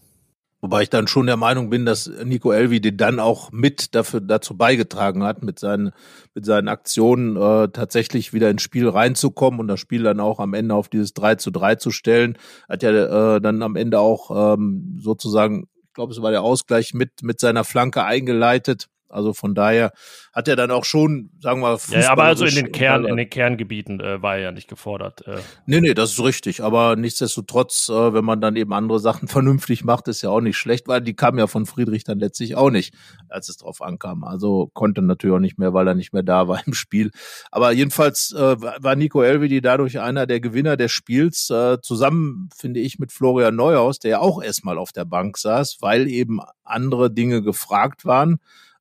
[0.59, 4.21] Wobei ich dann schon der Meinung bin, dass Nico Elvi den dann auch mit dafür
[4.21, 5.91] dazu beigetragen hat, mit seinen
[6.33, 10.55] mit seinen Aktionen äh, tatsächlich wieder ins Spiel reinzukommen und das Spiel dann auch am
[10.55, 12.37] Ende auf dieses 3 zu 3 zu stellen.
[12.67, 16.95] Hat ja äh, dann am Ende auch ähm, sozusagen, ich glaube, es war der Ausgleich
[16.95, 18.87] mit mit seiner Flanke eingeleitet.
[19.09, 19.91] Also von daher
[20.33, 23.17] hat er dann auch schon, sagen wir mal, ja, aber also in den Kern, in
[23.17, 25.25] den Kerngebieten äh, war er ja nicht gefordert.
[25.27, 25.37] Äh.
[25.65, 26.61] Nee, nee, das ist richtig.
[26.61, 30.57] Aber nichtsdestotrotz, äh, wenn man dann eben andere Sachen vernünftig macht, ist ja auch nicht
[30.57, 32.93] schlecht, weil die kamen ja von Friedrich dann letztlich auch nicht,
[33.29, 34.23] als es drauf ankam.
[34.23, 37.11] Also konnte natürlich auch nicht mehr, weil er nicht mehr da war im Spiel.
[37.51, 42.79] Aber jedenfalls äh, war Nico Elvedi dadurch einer der Gewinner des Spiels, äh, zusammen, finde
[42.79, 47.11] ich, mit Florian Neuhaus, der ja auch erstmal auf der Bank saß, weil eben andere
[47.11, 48.39] Dinge gefragt waren.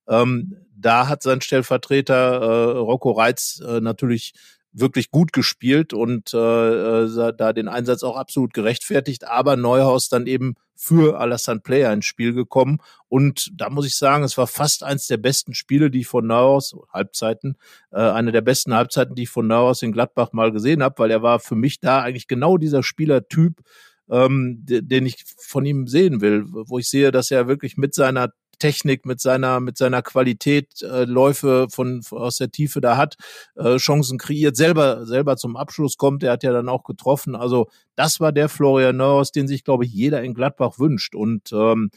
[0.08, 4.34] Ähm, da hat sein Stellvertreter äh, Rocco Reitz äh, natürlich
[4.78, 10.26] wirklich gut gespielt und äh, äh, da den Einsatz auch absolut gerechtfertigt, aber Neuhaus dann
[10.26, 12.78] eben für Alassane Player ins Spiel gekommen.
[13.08, 16.26] Und da muss ich sagen, es war fast eins der besten Spiele, die ich von
[16.26, 17.56] Neuhaus, Halbzeiten,
[17.90, 21.10] äh, eine der besten Halbzeiten, die ich von Neuhaus in Gladbach mal gesehen habe, weil
[21.10, 23.62] er war für mich da eigentlich genau dieser Spielertyp,
[24.10, 28.32] ähm, den ich von ihm sehen will, wo ich sehe, dass er wirklich mit seiner
[28.58, 33.16] Technik, mit seiner, mit seiner Qualität äh, Läufe von, aus der Tiefe da hat,
[33.54, 36.22] äh, Chancen kreiert, selber, selber zum Abschluss kommt.
[36.22, 37.36] Er hat ja dann auch getroffen.
[37.36, 41.14] Also das war der Florian Neuhaus, den sich, glaube ich, jeder in Gladbach wünscht.
[41.14, 41.90] Und ähm,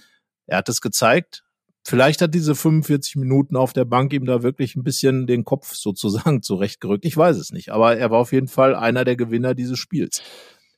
[0.48, 1.44] er hat es gezeigt.
[1.84, 5.74] Vielleicht hat diese 45 Minuten auf der Bank ihm da wirklich ein bisschen den Kopf
[5.74, 7.06] sozusagen zurechtgerückt.
[7.06, 7.72] Ich weiß es nicht.
[7.72, 10.22] Aber er war auf jeden Fall einer der Gewinner dieses Spiels.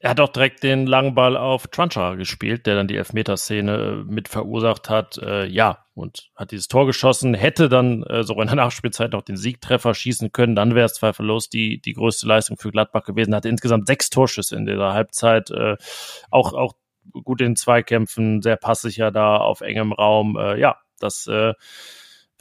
[0.03, 4.11] Er hat auch direkt den langen Ball auf Trancha gespielt, der dann die Elfmeterszene äh,
[4.11, 5.19] mit verursacht hat.
[5.19, 9.21] Äh, ja, und hat dieses Tor geschossen, hätte dann äh, sogar in der Nachspielzeit noch
[9.21, 10.55] den Siegtreffer schießen können.
[10.55, 13.35] Dann wäre es zweifellos die, die größte Leistung für Gladbach gewesen.
[13.35, 15.51] Hatte insgesamt sechs Torschüsse in dieser Halbzeit.
[15.51, 15.77] Äh,
[16.31, 16.73] auch, auch
[17.23, 20.35] gut in Zweikämpfen, sehr passsicher da auf engem Raum.
[20.35, 21.53] Äh, ja, das äh,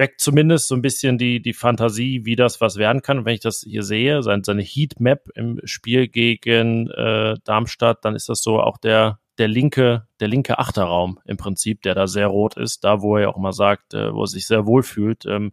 [0.00, 3.18] weckt zumindest so ein bisschen die, die Fantasie, wie das was werden kann.
[3.18, 8.16] Und wenn ich das hier sehe, seine, seine Heatmap im Spiel gegen äh, Darmstadt, dann
[8.16, 12.28] ist das so auch der, der linke, der linke Achterraum im Prinzip, der da sehr
[12.28, 15.26] rot ist, da wo er auch mal sagt, äh, wo er sich sehr wohl fühlt.
[15.26, 15.52] Ähm,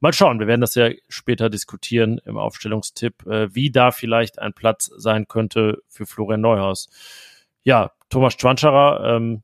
[0.00, 4.52] mal schauen, wir werden das ja später diskutieren im Aufstellungstipp, äh, wie da vielleicht ein
[4.52, 6.88] Platz sein könnte für Florian Neuhaus.
[7.62, 9.42] Ja, Thomas Schwanscherer, ähm,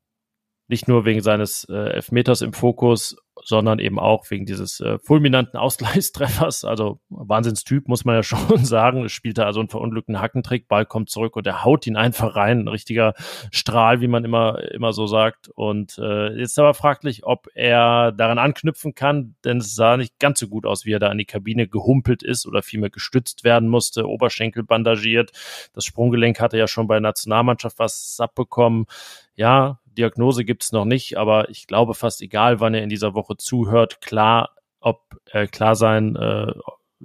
[0.73, 5.59] nicht nur wegen seines äh, Elfmeters im Fokus, sondern eben auch wegen dieses äh, fulminanten
[5.59, 6.65] Ausgleichstreffers.
[6.65, 9.05] Also Wahnsinnstyp, muss man ja schon sagen.
[9.05, 12.61] Es spielte also einen verunglückten Hackentrick, Ball kommt zurück und er haut ihn einfach rein.
[12.61, 13.13] Ein richtiger
[13.51, 15.49] Strahl, wie man immer, immer so sagt.
[15.49, 20.41] Und äh, jetzt aber fraglich, ob er daran anknüpfen kann, denn es sah nicht ganz
[20.41, 23.69] so gut aus, wie er da in die Kabine gehumpelt ist oder vielmehr gestützt werden
[23.69, 25.33] musste, Oberschenkel bandagiert.
[25.75, 28.87] Das Sprunggelenk hatte ja schon bei der Nationalmannschaft was abbekommen.
[29.35, 33.15] Ja, Diagnose gibt es noch nicht, aber ich glaube fast egal, wann er in dieser
[33.15, 34.51] Woche zuhört, klar,
[34.81, 36.53] ob äh, klar sein, äh,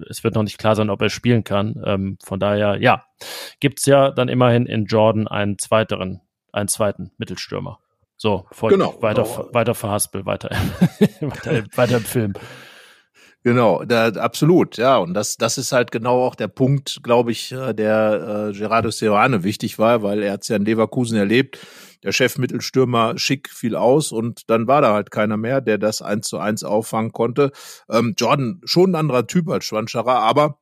[0.10, 1.82] es wird noch nicht klar sein, ob er spielen kann.
[1.86, 3.06] Ähm, von daher, ja,
[3.60, 6.22] gibt's ja dann immerhin in Jordan einen zweiteren,
[6.52, 7.80] einen zweiten Mittelstürmer.
[8.16, 9.54] So, voll genau, weiter, genau.
[9.54, 10.50] weiter verhaspel, weiter,
[11.22, 12.34] weiter, weiter im Film.
[13.48, 14.98] Genau, da, absolut, ja.
[14.98, 18.92] Und das, das ist halt genau auch der Punkt, glaube ich, äh, der äh, Gerardo
[18.92, 21.58] Serrano wichtig war, weil er hat es ja in Leverkusen erlebt
[22.04, 26.28] der Chefmittelstürmer schick fiel aus und dann war da halt keiner mehr, der das eins
[26.28, 27.52] zu eins auffangen konnte.
[27.90, 30.60] Ähm, Jordan schon ein anderer Typ als Schwanscherer, aber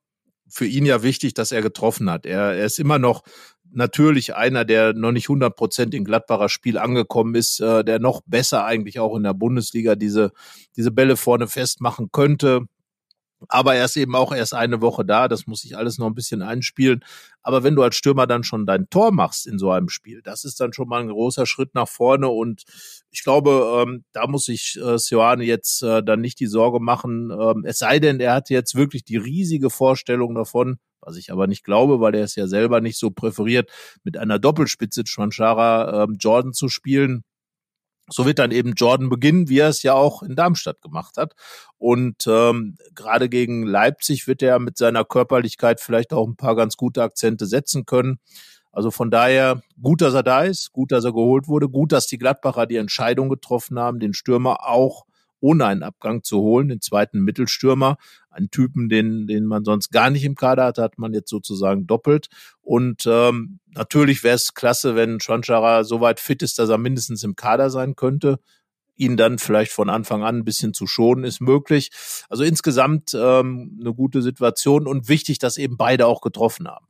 [0.47, 2.27] für ihn ja wichtig, dass er getroffen hat.
[2.27, 3.23] Er, er ist immer noch
[3.71, 8.21] natürlich einer, der noch nicht 100 Prozent in Gladbacher Spiel angekommen ist, äh, der noch
[8.25, 10.31] besser eigentlich auch in der Bundesliga diese,
[10.77, 12.61] diese Bälle vorne festmachen könnte.
[13.49, 16.15] Aber er ist eben auch erst eine Woche da, das muss sich alles noch ein
[16.15, 17.03] bisschen einspielen.
[17.41, 20.43] Aber wenn du als Stürmer dann schon dein Tor machst in so einem Spiel, das
[20.43, 22.27] ist dann schon mal ein großer Schritt nach vorne.
[22.27, 22.63] Und
[23.11, 27.31] ich glaube, ähm, da muss sich äh, Sioane jetzt äh, dann nicht die Sorge machen.
[27.31, 31.47] Ähm, es sei denn, er hat jetzt wirklich die riesige Vorstellung davon, was ich aber
[31.47, 33.69] nicht glaube, weil er es ja selber nicht so präferiert,
[34.03, 37.23] mit einer Doppelspitze Schwanschara ähm, Jordan zu spielen
[38.07, 41.33] so wird dann eben Jordan beginnen, wie er es ja auch in Darmstadt gemacht hat.
[41.77, 46.77] Und ähm, gerade gegen Leipzig wird er mit seiner Körperlichkeit vielleicht auch ein paar ganz
[46.77, 48.19] gute Akzente setzen können.
[48.71, 52.07] Also von daher gut, dass er da ist, gut, dass er geholt wurde, gut, dass
[52.07, 55.05] die Gladbacher die Entscheidung getroffen haben, den Stürmer auch
[55.39, 57.97] ohne einen Abgang zu holen, den zweiten Mittelstürmer,
[58.29, 61.87] einen Typen, den, den man sonst gar nicht im Kader hat, hat man jetzt sozusagen
[61.87, 62.27] doppelt.
[62.61, 67.23] Und ähm, natürlich wäre es klasse, wenn Schwanschara so weit fit ist, dass er mindestens
[67.23, 68.39] im Kader sein könnte
[68.97, 71.91] ihn dann vielleicht von Anfang an ein bisschen zu schonen, ist möglich.
[72.29, 76.87] Also insgesamt ähm, eine gute Situation und wichtig, dass eben beide auch getroffen haben.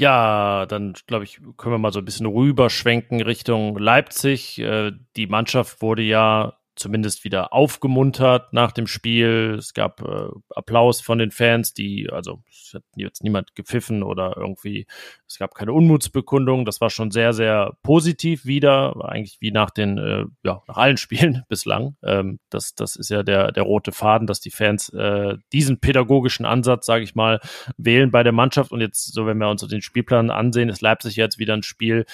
[0.00, 4.58] Ja, dann glaube ich, können wir mal so ein bisschen rüberschwenken Richtung Leipzig.
[4.58, 9.56] Äh, die Mannschaft wurde ja zumindest wieder aufgemuntert nach dem Spiel.
[9.58, 14.34] Es gab äh, Applaus von den Fans, die, also es hat jetzt niemand gepfiffen oder
[14.36, 14.86] irgendwie,
[15.28, 16.64] es gab keine Unmutsbekundung.
[16.64, 20.96] Das war schon sehr, sehr positiv wieder, eigentlich wie nach den, äh, ja, nach allen
[20.98, 21.96] Spielen bislang.
[22.02, 26.46] Ähm, das, das ist ja der, der rote Faden, dass die Fans äh, diesen pädagogischen
[26.46, 27.40] Ansatz, sage ich mal,
[27.76, 28.72] wählen bei der Mannschaft.
[28.72, 32.06] Und jetzt, so wenn wir uns den Spielplan ansehen, ist Leipzig jetzt wieder ein Spiel,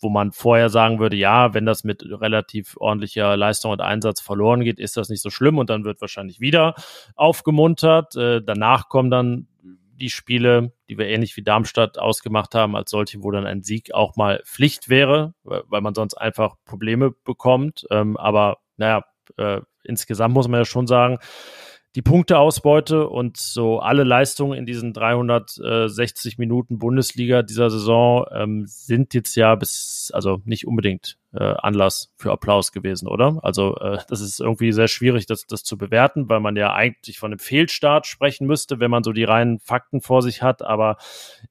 [0.00, 4.60] wo man vorher sagen würde, ja, wenn das mit relativ ordentlicher Leistung und Einsatz verloren
[4.62, 6.74] geht, ist das nicht so schlimm und dann wird wahrscheinlich wieder
[7.16, 8.16] aufgemuntert.
[8.16, 9.46] Äh, danach kommen dann
[10.00, 13.92] die Spiele, die wir ähnlich wie Darmstadt ausgemacht haben, als solche, wo dann ein Sieg
[13.92, 17.86] auch mal Pflicht wäre, weil man sonst einfach Probleme bekommt.
[17.90, 19.04] Ähm, aber naja,
[19.36, 21.18] äh, insgesamt muss man ja schon sagen,
[21.96, 29.14] die Punkteausbeute und so alle Leistungen in diesen 360 Minuten Bundesliga dieser Saison ähm, sind
[29.14, 33.38] jetzt ja bis, also nicht unbedingt äh, Anlass für Applaus gewesen, oder?
[33.42, 37.18] Also äh, das ist irgendwie sehr schwierig, das, das zu bewerten, weil man ja eigentlich
[37.18, 40.62] von einem Fehlstart sprechen müsste, wenn man so die reinen Fakten vor sich hat.
[40.62, 40.96] Aber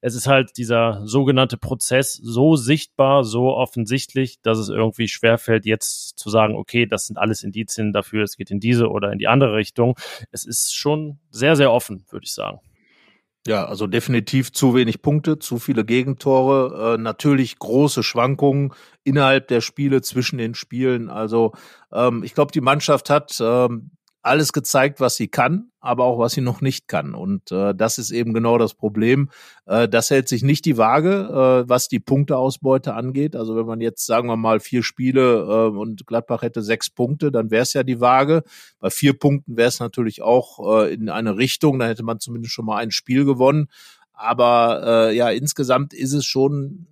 [0.02, 6.18] es ist halt dieser sogenannte Prozess so sichtbar, so offensichtlich, dass es irgendwie schwerfällt, jetzt
[6.18, 9.28] zu sagen, okay, das sind alles Indizien dafür, es geht in diese oder in die
[9.28, 9.98] andere Richtung.
[10.32, 12.60] Es ist schon sehr, sehr offen, würde ich sagen.
[13.48, 18.74] Ja, also definitiv zu wenig Punkte, zu viele Gegentore, äh, natürlich große Schwankungen
[19.04, 21.10] innerhalb der Spiele, zwischen den Spielen.
[21.10, 21.54] Also
[21.94, 26.34] ähm, ich glaube, die Mannschaft hat ähm, alles gezeigt, was sie kann, aber auch was
[26.34, 27.14] sie noch nicht kann.
[27.14, 29.30] Und äh, das ist eben genau das Problem.
[29.66, 33.36] Äh, das hält sich nicht die Waage, äh, was die Punkteausbeute angeht.
[33.36, 37.32] Also wenn man jetzt, sagen wir mal, vier Spiele äh, und Gladbach hätte sechs Punkte,
[37.32, 38.44] dann wäre es ja die Waage.
[38.80, 42.54] Bei vier Punkten wäre es natürlich auch äh, in eine Richtung, dann hätte man zumindest
[42.54, 43.68] schon mal ein Spiel gewonnen.
[44.12, 46.88] Aber äh, ja, insgesamt ist es schon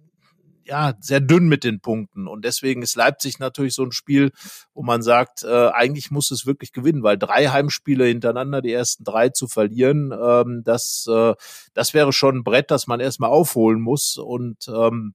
[0.68, 2.28] ja, sehr dünn mit den Punkten.
[2.28, 4.32] Und deswegen ist Leipzig natürlich so ein Spiel,
[4.74, 9.04] wo man sagt, äh, eigentlich muss es wirklich gewinnen, weil drei Heimspiele hintereinander, die ersten
[9.04, 11.34] drei zu verlieren, ähm, das, äh,
[11.74, 14.18] das wäre schon ein Brett, das man erstmal aufholen muss.
[14.18, 15.14] Und ähm,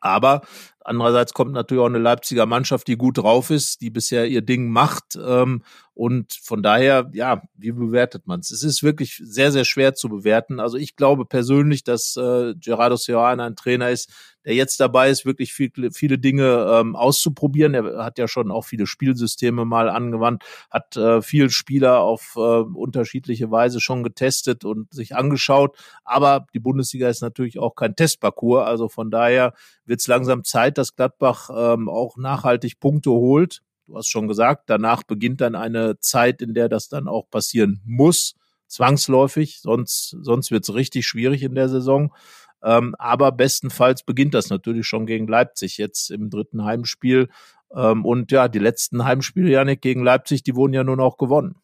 [0.00, 0.42] Aber
[0.88, 4.70] andererseits kommt natürlich auch eine Leipziger Mannschaft, die gut drauf ist, die bisher ihr Ding
[4.70, 5.16] macht.
[5.16, 5.62] Ähm,
[5.98, 8.52] und von daher, ja, wie bewertet man es?
[8.52, 10.60] Es ist wirklich sehr, sehr schwer zu bewerten.
[10.60, 14.12] Also ich glaube persönlich, dass äh, Gerardo Seoane ein Trainer ist,
[14.44, 17.74] der jetzt dabei ist, wirklich viel, viele Dinge ähm, auszuprobieren.
[17.74, 22.40] Er hat ja schon auch viele Spielsysteme mal angewandt, hat äh, viele Spieler auf äh,
[22.40, 25.76] unterschiedliche Weise schon getestet und sich angeschaut.
[26.04, 28.66] Aber die Bundesliga ist natürlich auch kein Testparcours.
[28.66, 29.52] Also von daher
[29.84, 33.60] wird es langsam Zeit, dass Gladbach ähm, auch nachhaltig Punkte holt.
[33.86, 37.80] Du hast schon gesagt, danach beginnt dann eine Zeit, in der das dann auch passieren
[37.84, 38.34] muss,
[38.66, 42.14] zwangsläufig, sonst, sonst wird es richtig schwierig in der Saison.
[42.62, 47.28] Ähm, aber bestenfalls beginnt das natürlich schon gegen Leipzig jetzt im dritten Heimspiel.
[47.74, 51.56] Ähm, und ja, die letzten Heimspiele, Janik, gegen Leipzig, die wurden ja nun auch gewonnen.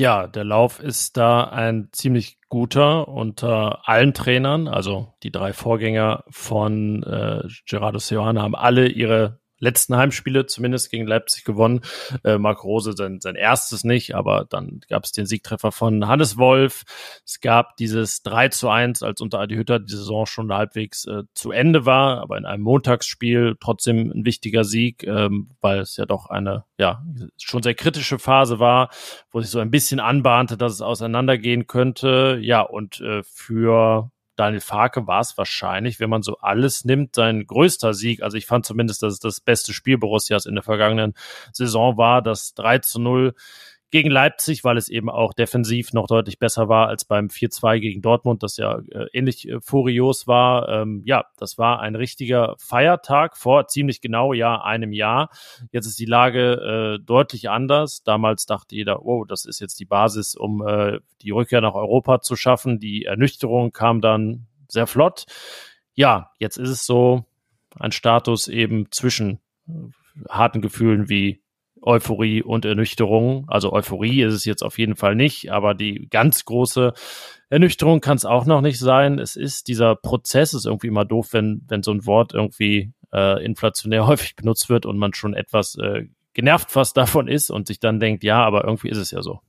[0.00, 4.66] Ja, der Lauf ist da ein ziemlich guter unter allen Trainern.
[4.66, 11.06] Also die drei Vorgänger von äh, Gerardo Seoane haben alle ihre letzten Heimspiele zumindest gegen
[11.06, 11.82] Leipzig gewonnen.
[12.24, 16.36] Äh, Marc Rose sein, sein erstes nicht, aber dann gab es den Siegtreffer von Hannes
[16.36, 16.82] Wolf.
[17.24, 21.22] Es gab dieses 3 zu 1, als unter Adi Hütter die Saison schon halbwegs äh,
[21.34, 26.06] zu Ende war, aber in einem Montagsspiel trotzdem ein wichtiger Sieg, ähm, weil es ja
[26.06, 27.02] doch eine ja
[27.36, 28.90] schon sehr kritische Phase war,
[29.30, 32.38] wo sich so ein bisschen anbahnte, dass es auseinandergehen könnte.
[32.40, 34.10] Ja, und äh, für
[34.40, 38.22] Daniel Farke war es wahrscheinlich, wenn man so alles nimmt, sein größter Sieg.
[38.22, 41.12] Also ich fand zumindest, dass es das beste Spiel Borussias in der vergangenen
[41.52, 43.34] Saison war, das 3 zu 0
[43.90, 48.02] gegen Leipzig, weil es eben auch defensiv noch deutlich besser war als beim 4-2 gegen
[48.02, 50.68] Dortmund, das ja äh, ähnlich äh, furios war.
[50.68, 55.30] Ähm, ja, das war ein richtiger Feiertag vor ziemlich genau ja einem Jahr.
[55.72, 58.02] Jetzt ist die Lage äh, deutlich anders.
[58.04, 62.20] Damals dachte jeder, oh, das ist jetzt die Basis, um äh, die Rückkehr nach Europa
[62.20, 62.78] zu schaffen.
[62.78, 65.26] Die Ernüchterung kam dann sehr flott.
[65.94, 67.24] Ja, jetzt ist es so
[67.78, 69.72] ein Status eben zwischen äh,
[70.28, 71.42] harten Gefühlen wie
[71.82, 73.46] Euphorie und Ernüchterung.
[73.48, 76.92] Also Euphorie ist es jetzt auf jeden Fall nicht, aber die ganz große
[77.48, 79.18] Ernüchterung kann es auch noch nicht sein.
[79.18, 83.44] Es ist dieser Prozess ist irgendwie immer doof, wenn wenn so ein Wort irgendwie äh,
[83.44, 87.80] inflationär häufig benutzt wird und man schon etwas äh, genervt fast davon ist und sich
[87.80, 89.40] dann denkt, ja, aber irgendwie ist es ja so.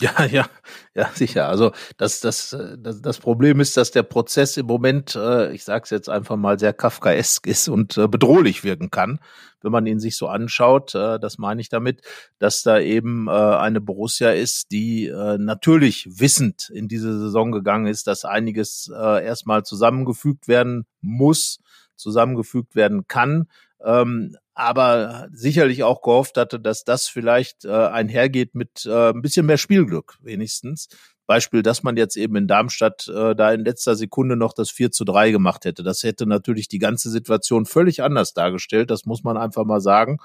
[0.00, 0.46] Ja, ja,
[0.94, 1.48] ja, sicher.
[1.48, 5.84] Also das, das, das, das Problem ist, dass der Prozess im Moment, äh, ich sage
[5.84, 9.20] es jetzt einfach mal, sehr kafkaesk ist und äh, bedrohlich wirken kann,
[9.60, 10.94] wenn man ihn sich so anschaut.
[10.96, 12.00] Äh, das meine ich damit,
[12.40, 17.86] dass da eben äh, eine Borussia ist, die äh, natürlich wissend in diese Saison gegangen
[17.86, 21.60] ist, dass einiges äh, erstmal zusammengefügt werden muss,
[21.94, 23.46] zusammengefügt werden kann.
[23.84, 29.46] Ähm, aber sicherlich auch gehofft hatte, dass das vielleicht äh, einhergeht mit äh, ein bisschen
[29.46, 30.88] mehr Spielglück wenigstens.
[31.26, 34.90] Beispiel, dass man jetzt eben in Darmstadt äh, da in letzter Sekunde noch das 4
[34.90, 35.82] zu 3 gemacht hätte.
[35.82, 40.18] Das hätte natürlich die ganze Situation völlig anders dargestellt, das muss man einfach mal sagen.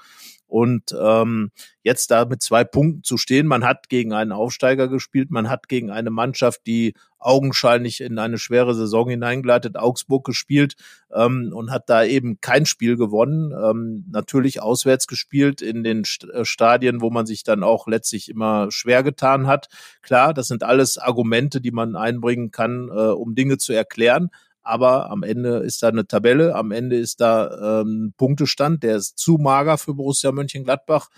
[0.48, 1.50] Und ähm,
[1.82, 5.68] jetzt da mit zwei Punkten zu stehen, man hat gegen einen Aufsteiger gespielt, man hat
[5.68, 10.76] gegen eine Mannschaft, die augenscheinlich in eine schwere Saison hineingleitet, Augsburg gespielt
[11.12, 13.52] ähm, und hat da eben kein Spiel gewonnen.
[13.52, 18.70] Ähm, natürlich auswärts gespielt in den äh, Stadien, wo man sich dann auch letztlich immer
[18.70, 19.68] schwer getan hat.
[20.00, 24.30] Klar, das sind alles Argumente, die man einbringen kann, äh, um Dinge zu erklären
[24.62, 29.18] aber am Ende ist da eine Tabelle, am Ende ist da ähm, Punktestand, der ist
[29.18, 31.08] zu mager für Borussia Mönchengladbach,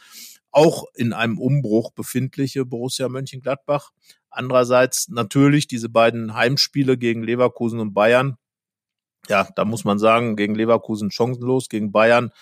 [0.50, 3.90] auch in einem Umbruch befindliche Borussia Mönchengladbach.
[4.30, 8.36] Andererseits natürlich diese beiden Heimspiele gegen Leverkusen und Bayern.
[9.28, 12.32] Ja, da muss man sagen, gegen Leverkusen chancenlos, gegen Bayern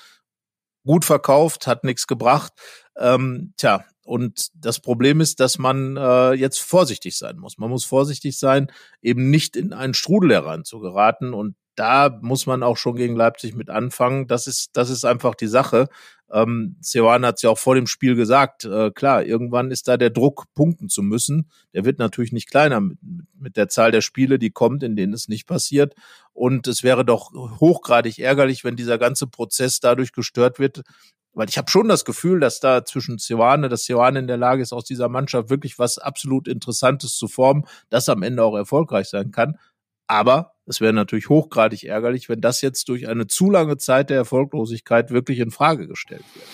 [0.84, 2.52] gut verkauft, hat nichts gebracht.
[2.96, 7.58] Ähm, tja, und das Problem ist, dass man äh, jetzt vorsichtig sein muss.
[7.58, 11.34] Man muss vorsichtig sein, eben nicht in einen Strudel heranzugeraten.
[11.34, 14.26] Und da muss man auch schon gegen Leipzig mit anfangen.
[14.26, 15.88] Das ist, das ist einfach die Sache.
[16.32, 18.64] Ähm, Seoane hat es ja auch vor dem Spiel gesagt.
[18.64, 21.50] Äh, klar, irgendwann ist da der Druck, punkten zu müssen.
[21.74, 22.96] Der wird natürlich nicht kleiner mit,
[23.38, 25.94] mit der Zahl der Spiele, die kommt, in denen es nicht passiert.
[26.32, 30.80] Und es wäre doch hochgradig ärgerlich, wenn dieser ganze Prozess dadurch gestört wird,
[31.32, 34.62] weil ich habe schon das Gefühl, dass da zwischen Sioane, dass Sioane in der Lage
[34.62, 39.08] ist, aus dieser Mannschaft wirklich was absolut Interessantes zu formen, das am Ende auch erfolgreich
[39.08, 39.58] sein kann.
[40.06, 44.16] Aber es wäre natürlich hochgradig ärgerlich, wenn das jetzt durch eine zu lange Zeit der
[44.16, 46.46] Erfolglosigkeit wirklich in Frage gestellt wird.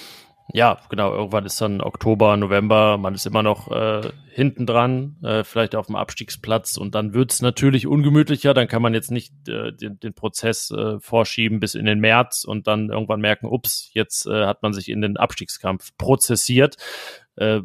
[0.53, 1.13] Ja, genau.
[1.13, 5.87] Irgendwann ist dann Oktober, November, man ist immer noch äh, hinten dran, äh, vielleicht auf
[5.87, 8.53] dem Abstiegsplatz und dann wird's natürlich ungemütlicher.
[8.53, 12.45] Dann kann man jetzt nicht äh, den, den Prozess äh, vorschieben bis in den März
[12.45, 16.77] und dann irgendwann merken, ups, jetzt äh, hat man sich in den Abstiegskampf prozessiert.
[17.37, 17.61] Äh,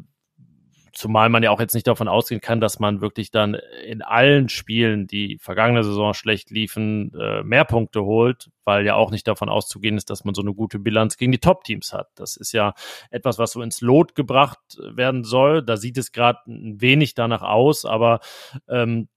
[0.93, 4.49] Zumal man ja auch jetzt nicht davon ausgehen kann, dass man wirklich dann in allen
[4.49, 9.49] Spielen, die vergangene Saison schlecht liefen, äh, mehr Punkte holt, weil ja auch nicht davon
[9.49, 12.09] auszugehen ist, dass man so eine gute Bilanz gegen die Top-Teams hat.
[12.15, 12.73] Das ist ja
[13.09, 15.63] etwas, was so ins Lot gebracht werden soll.
[15.63, 18.19] Da sieht es gerade ein wenig danach aus, aber
[18.67, 19.07] ähm,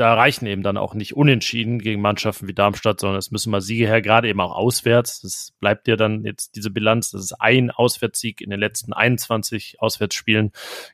[0.00, 3.60] da reichen eben dann auch nicht Unentschieden gegen Mannschaften wie Darmstadt, sondern es müssen mal
[3.60, 5.20] Siege her, gerade eben auch auswärts.
[5.20, 9.76] Das bleibt ja dann jetzt diese Bilanz, dass es ein Auswärtssieg in den letzten 21
[9.78, 10.52] Auswärtsspielen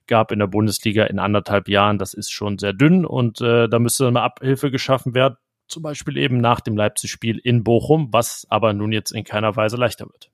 [0.09, 1.99] gab in der Bundesliga in anderthalb Jahren.
[1.99, 5.37] Das ist schon sehr dünn und äh, da müsste dann mal Abhilfe geschaffen werden.
[5.69, 9.77] Zum Beispiel eben nach dem Leipzig-Spiel in Bochum, was aber nun jetzt in keiner Weise
[9.77, 10.31] leichter wird.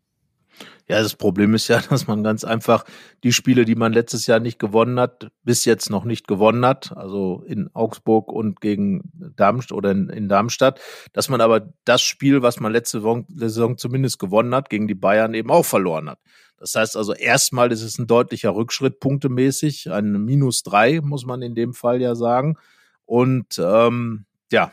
[0.89, 2.85] Ja, das Problem ist ja, dass man ganz einfach
[3.23, 6.97] die Spiele, die man letztes Jahr nicht gewonnen hat, bis jetzt noch nicht gewonnen hat,
[6.97, 10.81] also in Augsburg und gegen Darmstadt oder in, in Darmstadt,
[11.13, 14.95] dass man aber das Spiel, was man letzte Saison, Saison zumindest gewonnen hat, gegen die
[14.95, 16.19] Bayern eben auch verloren hat.
[16.59, 21.43] Das heißt also, erstmal ist es ein deutlicher Rückschritt punktemäßig, ein Minus drei, muss man
[21.43, 22.57] in dem Fall ja sagen.
[23.05, 24.71] Und ähm, ja,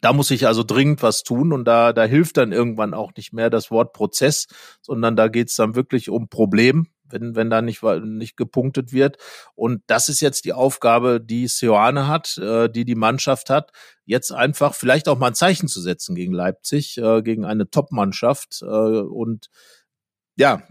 [0.00, 3.32] da muss ich also dringend was tun und da, da hilft dann irgendwann auch nicht
[3.32, 4.46] mehr das Wort Prozess,
[4.80, 9.18] sondern da geht's dann wirklich um Problem, wenn, wenn da nicht, nicht gepunktet wird.
[9.54, 13.72] Und das ist jetzt die Aufgabe, die Seoane hat, äh, die die Mannschaft hat,
[14.04, 18.62] jetzt einfach vielleicht auch mal ein Zeichen zu setzen gegen Leipzig, äh, gegen eine Top-Mannschaft.
[18.62, 19.48] Äh, und
[20.36, 20.62] ja,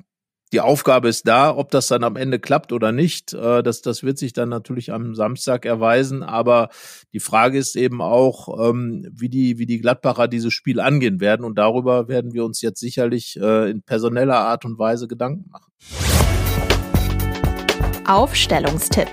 [0.53, 3.33] die Aufgabe ist da, ob das dann am Ende klappt oder nicht.
[3.33, 6.23] Äh, das, das wird sich dann natürlich am Samstag erweisen.
[6.23, 6.69] Aber
[7.13, 11.43] die Frage ist eben auch, ähm, wie die, wie die Gladbacher dieses Spiel angehen werden.
[11.45, 15.71] Und darüber werden wir uns jetzt sicherlich äh, in personeller Art und Weise Gedanken machen.
[18.07, 19.09] Aufstellungstipp.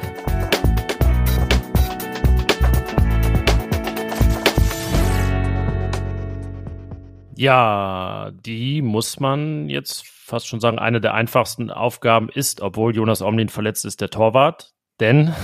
[7.35, 13.20] Ja, die muss man jetzt fast schon sagen, eine der einfachsten Aufgaben ist, obwohl Jonas
[13.20, 14.72] Omlin verletzt ist, der Torwart.
[14.99, 15.35] Denn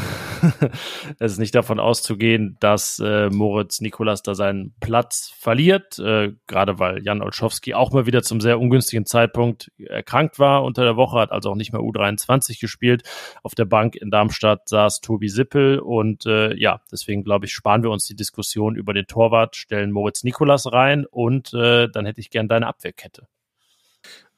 [1.18, 6.78] es ist nicht davon auszugehen, dass äh, Moritz Nikolas da seinen Platz verliert, äh, gerade
[6.78, 11.18] weil Jan Olschowski auch mal wieder zum sehr ungünstigen Zeitpunkt erkrankt war unter der Woche,
[11.18, 13.02] hat also auch nicht mehr U23 gespielt.
[13.42, 17.82] Auf der Bank in Darmstadt saß Tobi Sippel und äh, ja, deswegen glaube ich, sparen
[17.82, 22.22] wir uns die Diskussion über den Torwart, stellen Moritz Nikolas rein und äh, dann hätte
[22.22, 23.26] ich gern deine Abwehrkette.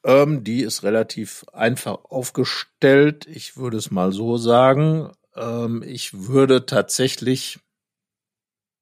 [0.03, 3.27] Ähm, die ist relativ einfach aufgestellt.
[3.27, 5.11] Ich würde es mal so sagen.
[5.35, 7.59] Ähm, ich würde tatsächlich,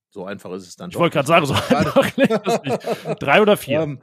[0.10, 0.92] so einfach ist es dann.
[0.92, 3.22] Ich wollte gerade sagen, so einfach nicht.
[3.22, 3.82] Drei oder vier?
[3.82, 4.00] Ähm,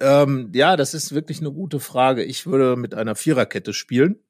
[0.00, 2.22] ähm, ja, das ist wirklich eine gute Frage.
[2.22, 4.20] Ich würde mit einer Viererkette spielen.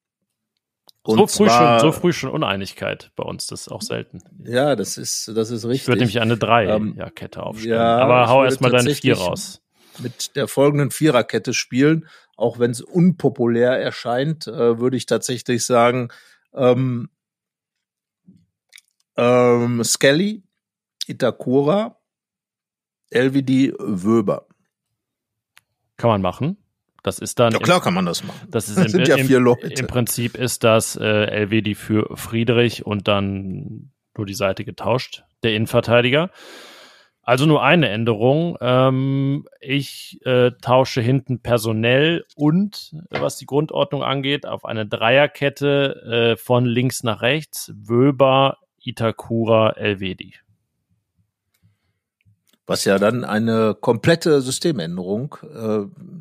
[1.03, 4.23] Und so früh, zwar, schon, so früh schon Uneinigkeit bei uns, das ist auch selten.
[4.43, 5.83] Ja, das ist, das ist richtig.
[5.83, 7.75] Ich würde nämlich eine Drei-Kette ähm, aufstellen.
[7.75, 9.62] Ja, Aber hau erst mal deine Vier raus
[10.01, 12.07] mit der folgenden Viererkette spielen.
[12.36, 16.09] Auch wenn es unpopulär erscheint, äh, würde ich tatsächlich sagen,
[16.55, 17.09] ähm,
[19.16, 20.42] ähm, Skelly,
[21.07, 21.99] Itakura,
[23.11, 24.47] LVD, Wöber.
[25.97, 26.59] Kann man machen.
[27.03, 27.53] Das ist dann.
[27.53, 28.49] Ja, klar kann man das machen.
[28.51, 29.68] Das, ist das sind im, ja vier Leute.
[29.68, 35.55] Im Prinzip ist das äh, LWD für Friedrich und dann nur die Seite getauscht, der
[35.55, 36.30] Innenverteidiger.
[37.27, 38.57] Also nur eine Änderung.
[38.61, 46.37] Ähm, ich äh, tausche hinten personell und, was die Grundordnung angeht, auf eine Dreierkette äh,
[46.37, 47.72] von links nach rechts.
[47.74, 50.35] Wöber, Itakura, Elvedi.
[52.64, 55.81] Was ja dann eine komplette Systemänderung, äh,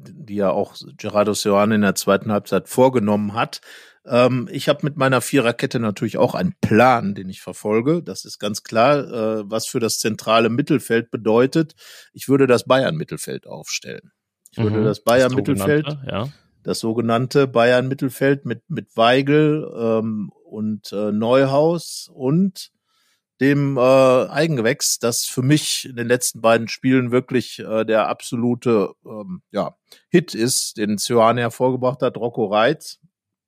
[0.09, 3.61] die ja auch Gerardo Seoane in der zweiten Halbzeit vorgenommen hat,
[4.07, 8.03] ähm, ich habe mit meiner Viererkette natürlich auch einen Plan, den ich verfolge.
[8.03, 11.75] Das ist ganz klar, äh, was für das zentrale Mittelfeld bedeutet.
[12.13, 14.11] Ich würde das Bayern-Mittelfeld aufstellen.
[14.51, 16.29] Ich würde mhm, das Bayern-Mittelfeld, das, ja.
[16.63, 22.71] das sogenannte Bayern-Mittelfeld mit, mit Weigel ähm, und äh, Neuhaus und
[23.41, 28.91] dem äh, Eigengewächs, das für mich in den letzten beiden Spielen wirklich äh, der absolute
[29.05, 29.75] ähm, ja,
[30.09, 32.99] Hit ist, den Cioane hervorgebracht hat, Rocco Reitz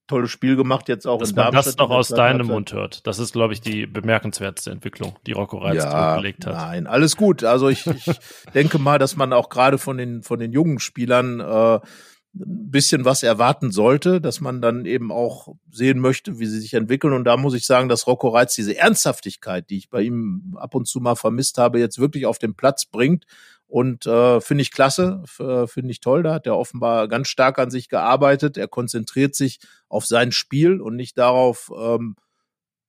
[0.08, 1.66] tolles Spiel gemacht, jetzt auch Dass in man Darmstadt.
[1.66, 3.06] das noch aus deinem Mund hört.
[3.06, 6.54] Das ist, glaube ich, die bemerkenswerteste Entwicklung, die Rocco Reitz ja, gelegt hat.
[6.54, 7.44] Nein, alles gut.
[7.44, 8.06] Also ich, ich
[8.54, 11.80] denke mal, dass man auch gerade von den, von den jungen Spielern äh,
[12.40, 16.74] ein bisschen was erwarten sollte, dass man dann eben auch sehen möchte, wie sie sich
[16.74, 17.14] entwickeln.
[17.14, 20.76] Und da muss ich sagen, dass Rocco Reitz diese Ernsthaftigkeit, die ich bei ihm ab
[20.76, 23.26] und zu mal vermisst habe, jetzt wirklich auf den Platz bringt
[23.68, 26.24] und äh, finde ich klasse, finde ich toll.
[26.24, 28.58] Da hat er offenbar ganz stark an sich gearbeitet.
[28.58, 29.60] Er konzentriert sich
[29.90, 32.16] auf sein Spiel und nicht darauf, ähm,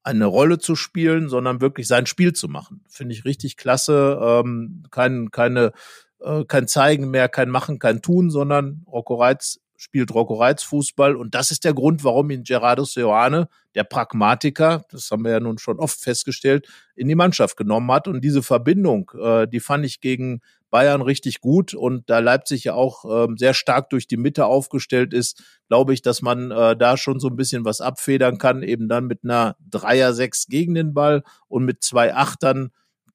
[0.05, 2.85] eine Rolle zu spielen, sondern wirklich sein Spiel zu machen.
[2.89, 4.18] Finde ich richtig klasse.
[4.22, 5.72] Ähm, kein, keine,
[6.20, 11.14] äh, kein Zeigen mehr, kein Machen, kein Tun, sondern Rocco Reitz spielt Rocco Reitz Fußball
[11.14, 15.41] und das ist der Grund, warum ihn Gerardo Seoane, der Pragmatiker, das haben wir ja
[15.41, 16.66] nun schon oft festgestellt,
[16.97, 20.41] in die Mannschaft genommen hat und diese Verbindung, äh, die fand ich gegen
[20.71, 25.14] Bayern richtig gut und da Leipzig ja auch äh, sehr stark durch die Mitte aufgestellt
[25.14, 28.89] ist, glaube ich, dass man äh, da schon so ein bisschen was abfedern kann, eben
[28.89, 32.71] dann mit einer Dreier-Sechs gegen den Ball und mit zwei Achtern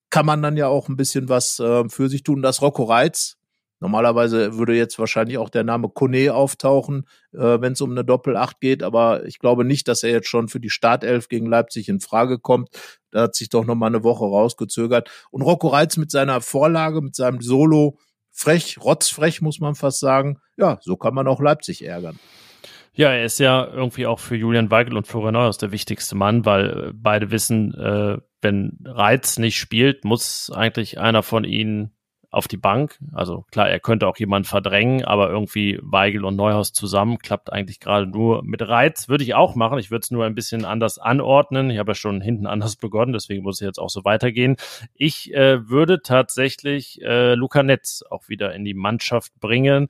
[0.10, 2.41] kann man dann ja auch ein bisschen was äh, für sich tun.
[2.41, 3.38] Das Rocco Reitz,
[3.84, 8.62] Normalerweise würde jetzt wahrscheinlich auch der Name Kone auftauchen, äh, wenn es um eine Doppel-Acht
[8.62, 11.99] geht, aber ich glaube nicht, dass er jetzt schon für die Startelf gegen Leipzig in
[11.99, 12.70] Frage kommt.
[13.14, 15.09] Da hat sich doch noch mal eine Woche rausgezögert.
[15.32, 17.97] Und Rocco Reitz mit seiner Vorlage, mit seinem Solo,
[18.32, 20.39] frech, rotzfrech, muss man fast sagen.
[20.57, 22.20] Ja, so kann man auch Leipzig ärgern.
[22.95, 26.45] Ja, er ist ja irgendwie auch für Julian Weigel und Florian Neuhaus der wichtigste Mann,
[26.45, 31.95] weil äh, beide wissen, äh, wenn Reiz nicht spielt, muss eigentlich einer von ihnen
[32.34, 32.97] auf die Bank.
[33.11, 37.79] Also klar, er könnte auch jemanden verdrängen, aber irgendwie Weigel und Neuhaus zusammen klappt eigentlich
[37.79, 39.07] gerade nur mit Reiz.
[39.07, 39.77] Würde ich auch machen.
[39.77, 41.69] Ich würde es nur ein bisschen anders anordnen.
[41.69, 44.55] Ich habe ja schon hinten anders begonnen, deswegen muss es jetzt auch so weitergehen.
[44.95, 49.88] Ich äh, würde tatsächlich äh, Luca Netz auch wieder in die Mannschaft bringen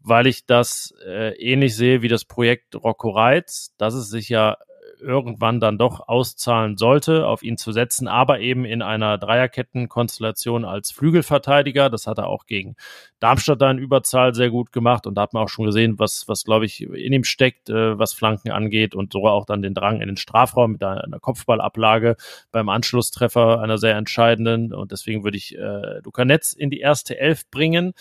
[0.00, 4.56] weil ich das äh, ähnlich sehe wie das Projekt Rocco Reitz, dass es sich ja
[5.00, 10.90] irgendwann dann doch auszahlen sollte, auf ihn zu setzen, aber eben in einer Dreierkettenkonstellation als
[10.90, 11.90] Flügelverteidiger.
[11.90, 12.76] Das hat er auch gegen
[13.20, 16.28] Darmstadt da in Überzahl sehr gut gemacht und da hat man auch schon gesehen, was,
[16.28, 19.74] was glaube ich, in ihm steckt, äh, was Flanken angeht und so auch dann den
[19.74, 22.16] Drang in den Strafraum mit einer, einer Kopfballablage
[22.52, 27.18] beim Anschlusstreffer einer sehr entscheidenden und deswegen würde ich äh, Luca Netz in die erste
[27.18, 27.92] Elf bringen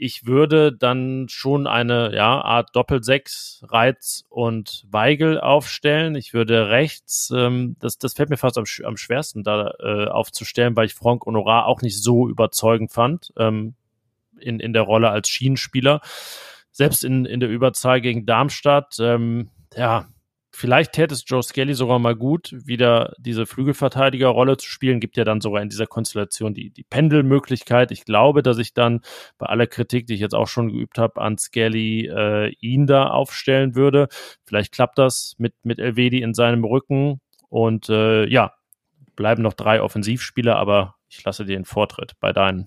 [0.00, 6.14] ich würde dann schon eine ja, Art Doppelsechs, Reiz und Weigel aufstellen.
[6.14, 10.74] Ich würde rechts, ähm, das, das fällt mir fast am, am schwersten da äh, aufzustellen,
[10.74, 13.74] weil ich Franck Honorar auch nicht so überzeugend fand ähm,
[14.38, 16.00] in, in der Rolle als Schienenspieler.
[16.72, 20.08] Selbst in, in der Überzahl gegen Darmstadt, ähm, ja,
[20.60, 25.00] Vielleicht täte es Joe Skelly sogar mal gut, wieder diese Flügelverteidigerrolle zu spielen.
[25.00, 27.90] Gibt ja dann sogar in dieser Konstellation die, die Pendelmöglichkeit.
[27.92, 29.00] Ich glaube, dass ich dann
[29.38, 33.06] bei aller Kritik, die ich jetzt auch schon geübt habe, an Skelly äh, ihn da
[33.06, 34.08] aufstellen würde.
[34.44, 37.22] Vielleicht klappt das mit, mit Elvedi in seinem Rücken.
[37.48, 38.52] Und äh, ja,
[39.16, 42.66] bleiben noch drei Offensivspieler, aber ich lasse dir den Vortritt bei deinen.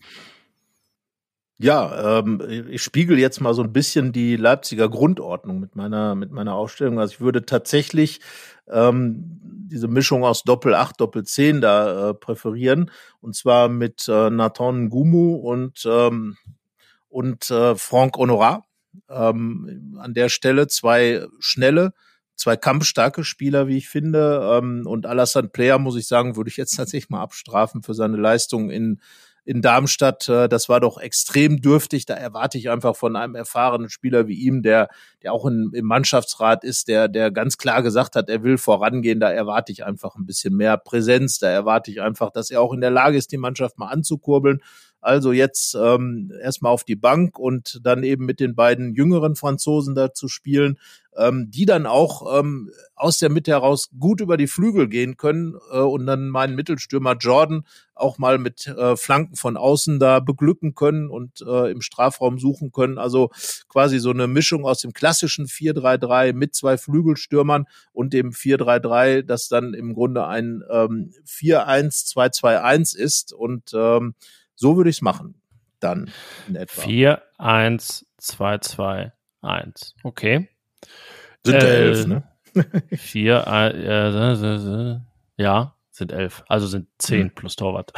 [1.60, 6.32] Ja, ähm, ich spiegel jetzt mal so ein bisschen die Leipziger Grundordnung mit meiner mit
[6.32, 6.99] meiner Ausstellung.
[6.99, 8.20] Also ich würde tatsächlich
[8.68, 9.39] ähm,
[9.70, 12.91] diese Mischung aus Doppel 8, Doppel 10 da äh, präferieren
[13.22, 16.38] und zwar mit äh, Nathan Gumu und ähm,
[17.10, 18.64] und äh, Franck Honorat.
[19.10, 21.93] Ähm, an der Stelle zwei schnelle,
[22.36, 24.41] zwei kampfstarke Spieler, wie ich finde.
[24.54, 28.18] Ähm, und Alassane Player, muss ich sagen, würde ich jetzt tatsächlich mal abstrafen für seine
[28.18, 28.99] Leistung in
[29.46, 32.06] in Darmstadt, äh, das war doch extrem dürftig.
[32.06, 34.89] Da erwarte ich einfach von einem erfahrenen Spieler wie ihm, der,
[35.22, 39.20] der auch in, im Mannschaftsrat ist, der, der ganz klar gesagt hat, er will vorangehen.
[39.20, 41.39] Da erwarte ich einfach ein bisschen mehr Präsenz.
[41.39, 44.62] Da erwarte ich einfach, dass er auch in der Lage ist, die Mannschaft mal anzukurbeln.
[45.04, 49.95] Also jetzt ähm, erstmal auf die Bank und dann eben mit den beiden jüngeren Franzosen
[49.95, 50.78] da zu spielen,
[51.18, 55.56] ähm, die dann auch ähm, aus der Mitte heraus gut über die Flügel gehen können
[55.72, 60.74] äh, und dann meinen Mittelstürmer Jordan auch mal mit äh, Flanken von außen da beglücken
[60.74, 62.97] können und äh, im Strafraum suchen können.
[62.97, 63.30] Also
[63.68, 69.49] quasi so eine Mischung aus dem klassischen 4-3-3 mit zwei Flügelstürmern und dem 4-3-3, das
[69.49, 74.16] dann im Grunde ein ähm, 4-1-2-2-1 ist und ähm,
[74.56, 75.36] so würde ich es machen.
[75.80, 76.10] Dann
[76.47, 76.82] in etwa.
[76.82, 79.95] 4, 1, 2, 2, 1.
[80.04, 80.49] Okay.
[81.45, 82.24] Sind äh, elf, ne?
[82.95, 84.99] 4, äh, äh,
[85.38, 86.43] ja, sind elf.
[86.47, 87.36] Also sind zehn hm.
[87.36, 87.93] plus Torwart.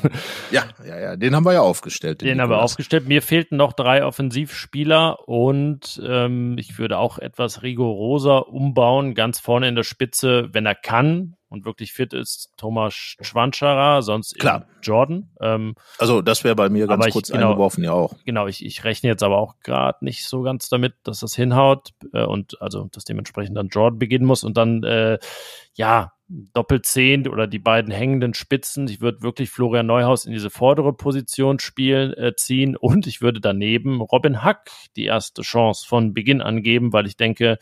[0.50, 1.16] ja, ja, ja.
[1.16, 2.20] Den haben wir ja aufgestellt.
[2.20, 3.06] Den, den haben wir aufgestellt.
[3.06, 9.14] Mir fehlten noch drei Offensivspieler und ähm, ich würde auch etwas rigoroser umbauen.
[9.14, 14.38] Ganz vorne in der Spitze, wenn er kann und wirklich fit ist, Thomas Schwanscherer, sonst
[14.38, 14.66] Klar.
[14.82, 15.30] Jordan.
[15.40, 18.14] Ähm, also das wäre bei mir ganz kurz genau, eingeworfen, ja auch.
[18.24, 21.90] Genau, ich, ich rechne jetzt aber auch gerade nicht so ganz damit, dass das hinhaut
[22.12, 25.18] äh, und also dass dementsprechend dann Jordan beginnen muss und dann äh,
[25.74, 28.86] ja Doppelzehn oder die beiden hängenden Spitzen.
[28.88, 33.40] Ich würde wirklich Florian Neuhaus in diese vordere Position spielen, äh, ziehen und ich würde
[33.40, 37.58] daneben Robin Hack die erste Chance von Beginn an geben, weil ich denke,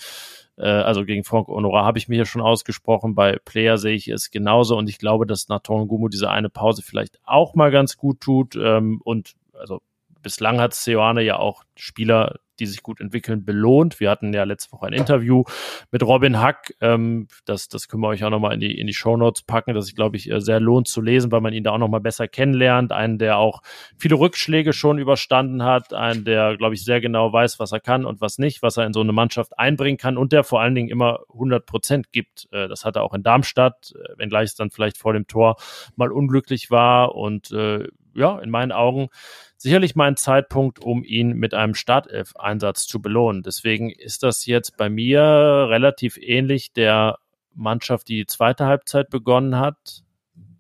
[0.57, 3.15] äh, also gegen Frank Honora habe ich mir hier schon ausgesprochen.
[3.15, 6.83] Bei Player sehe ich es genauso und ich glaube, dass Nathan Gumu diese eine Pause
[6.83, 8.57] vielleicht auch mal ganz gut tut.
[8.57, 9.81] Ähm, und also
[10.23, 14.01] bislang hat Seoane ja auch Spieler die sich gut entwickeln, belohnt.
[14.01, 15.45] Wir hatten ja letzte Woche ein Interview
[15.91, 16.75] mit Robin Hack.
[16.81, 19.75] Ähm, das, das können wir euch auch nochmal in die, in die Show Notes packen.
[19.75, 22.01] Das ist, glaube ich, äh, sehr lohnt zu lesen, weil man ihn da auch nochmal
[22.01, 22.93] besser kennenlernt.
[22.93, 23.63] Einen, der auch
[23.99, 25.93] viele Rückschläge schon überstanden hat.
[25.93, 28.87] Einen, der, glaube ich, sehr genau weiß, was er kann und was nicht, was er
[28.87, 32.49] in so eine Mannschaft einbringen kann und der vor allen Dingen immer 100 Prozent gibt.
[32.53, 35.57] Äh, das hat er auch in Darmstadt, äh, wenngleich es dann vielleicht vor dem Tor
[35.97, 39.09] mal unglücklich war und äh, ja, in meinen Augen
[39.57, 43.43] sicherlich mal ein Zeitpunkt, um ihn mit einem Startelf-Einsatz zu belohnen.
[43.43, 47.19] Deswegen ist das jetzt bei mir relativ ähnlich der
[47.55, 50.05] Mannschaft, die die zweite Halbzeit begonnen hat,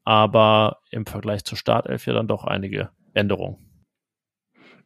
[0.04, 3.65] aber im Vergleich zur Startelf ja dann doch einige Änderungen.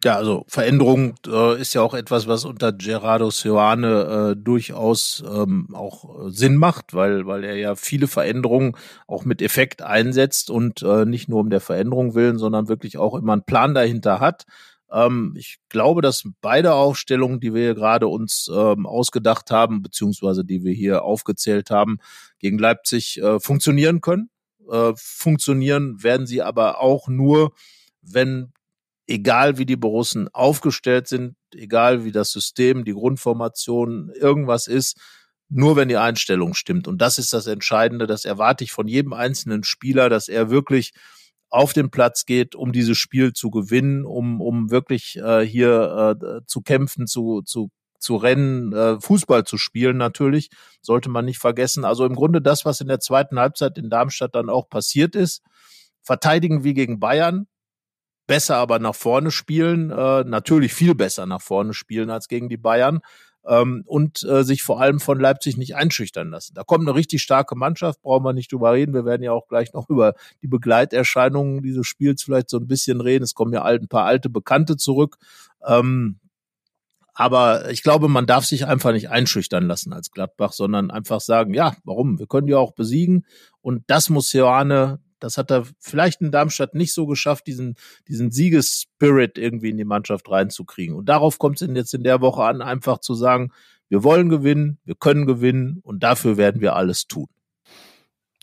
[0.02, 5.68] Ja, also Veränderung äh, ist ja auch etwas, was unter Gerardo Seoane äh, durchaus ähm,
[5.74, 8.76] auch äh, Sinn macht, weil, weil er ja viele Veränderungen
[9.06, 13.14] auch mit Effekt einsetzt und äh, nicht nur um der Veränderung willen, sondern wirklich auch
[13.14, 14.44] immer einen Plan dahinter hat.
[14.90, 20.64] Ähm, ich glaube, dass beide Aufstellungen, die wir gerade uns ähm, ausgedacht haben, beziehungsweise die
[20.64, 21.98] wir hier aufgezählt haben,
[22.38, 24.30] gegen Leipzig äh, funktionieren können.
[24.70, 27.52] Äh, funktionieren werden sie aber auch nur,
[28.00, 28.52] wenn
[29.10, 34.96] egal wie die Borussen aufgestellt sind, egal wie das System, die Grundformation, irgendwas ist,
[35.48, 36.86] nur wenn die Einstellung stimmt.
[36.86, 38.06] Und das ist das Entscheidende.
[38.06, 40.92] Das erwarte ich von jedem einzelnen Spieler, dass er wirklich
[41.48, 46.40] auf den Platz geht, um dieses Spiel zu gewinnen, um, um wirklich äh, hier äh,
[46.46, 50.50] zu kämpfen, zu, zu, zu rennen, äh, Fußball zu spielen natürlich,
[50.82, 51.84] sollte man nicht vergessen.
[51.84, 55.42] Also im Grunde das, was in der zweiten Halbzeit in Darmstadt dann auch passiert ist.
[56.02, 57.48] Verteidigen wie gegen Bayern,
[58.30, 62.56] besser aber nach vorne spielen, äh, natürlich viel besser nach vorne spielen als gegen die
[62.56, 63.00] Bayern
[63.44, 66.54] ähm, und äh, sich vor allem von Leipzig nicht einschüchtern lassen.
[66.54, 68.94] Da kommt eine richtig starke Mannschaft, brauchen wir nicht drüber reden.
[68.94, 73.00] Wir werden ja auch gleich noch über die Begleiterscheinungen dieses Spiels vielleicht so ein bisschen
[73.00, 73.24] reden.
[73.24, 75.16] Es kommen ja ein paar alte Bekannte zurück.
[75.66, 76.20] Ähm,
[77.12, 81.52] aber ich glaube, man darf sich einfach nicht einschüchtern lassen als Gladbach, sondern einfach sagen,
[81.52, 82.20] ja, warum?
[82.20, 83.26] Wir können die auch besiegen.
[83.60, 87.76] Und das muss Johanne das hat er vielleicht in Darmstadt nicht so geschafft, diesen,
[88.08, 90.96] diesen Siegesspirit irgendwie in die Mannschaft reinzukriegen.
[90.96, 93.52] Und darauf kommt es jetzt in der Woche an, einfach zu sagen,
[93.88, 97.28] wir wollen gewinnen, wir können gewinnen und dafür werden wir alles tun.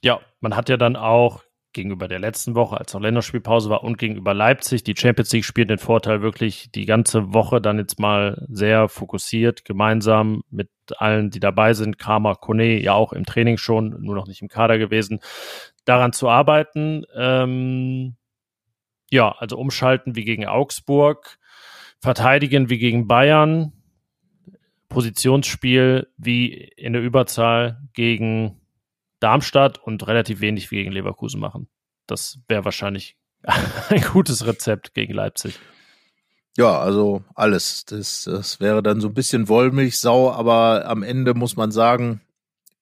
[0.01, 3.97] Ja, man hat ja dann auch gegenüber der letzten Woche, als noch Länderspielpause war und
[3.97, 8.45] gegenüber Leipzig, die Champions League spielt den Vorteil wirklich die ganze Woche dann jetzt mal
[8.49, 11.99] sehr fokussiert, gemeinsam mit allen, die dabei sind.
[11.99, 15.19] Kramer, Kone ja auch im Training schon, nur noch nicht im Kader gewesen,
[15.87, 17.05] daran zu arbeiten.
[17.15, 18.15] Ähm,
[19.09, 21.39] ja, also umschalten wie gegen Augsburg,
[21.99, 23.71] verteidigen wie gegen Bayern,
[24.89, 28.59] Positionsspiel wie in der Überzahl gegen
[29.19, 31.67] Darmstadt und relativ wenig wie gegen Leverkusen machen.
[32.05, 33.17] Das wäre wahrscheinlich
[33.89, 35.59] ein gutes Rezept gegen Leipzig.
[36.57, 37.85] Ja, also alles.
[37.85, 42.21] Das, das wäre dann so ein bisschen Wollmilchsau, aber am Ende muss man sagen,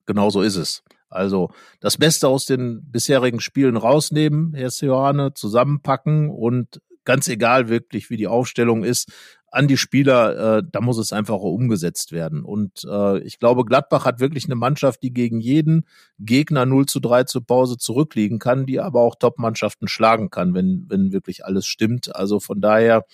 [0.05, 0.83] genau so ist es.
[1.15, 8.09] Also das Beste aus den bisherigen Spielen rausnehmen, Herr Seoane, zusammenpacken und ganz egal wirklich,
[8.09, 9.11] wie die Aufstellung ist,
[9.55, 12.43] an die Spieler, äh, da muss es einfach umgesetzt werden.
[12.43, 15.85] Und äh, ich glaube, Gladbach hat wirklich eine Mannschaft, die gegen jeden
[16.19, 20.85] Gegner 0 zu 3 zur Pause zurückliegen kann, die aber auch Top-Mannschaften schlagen kann, wenn,
[20.89, 22.13] wenn wirklich alles stimmt.
[22.13, 23.05] Also von daher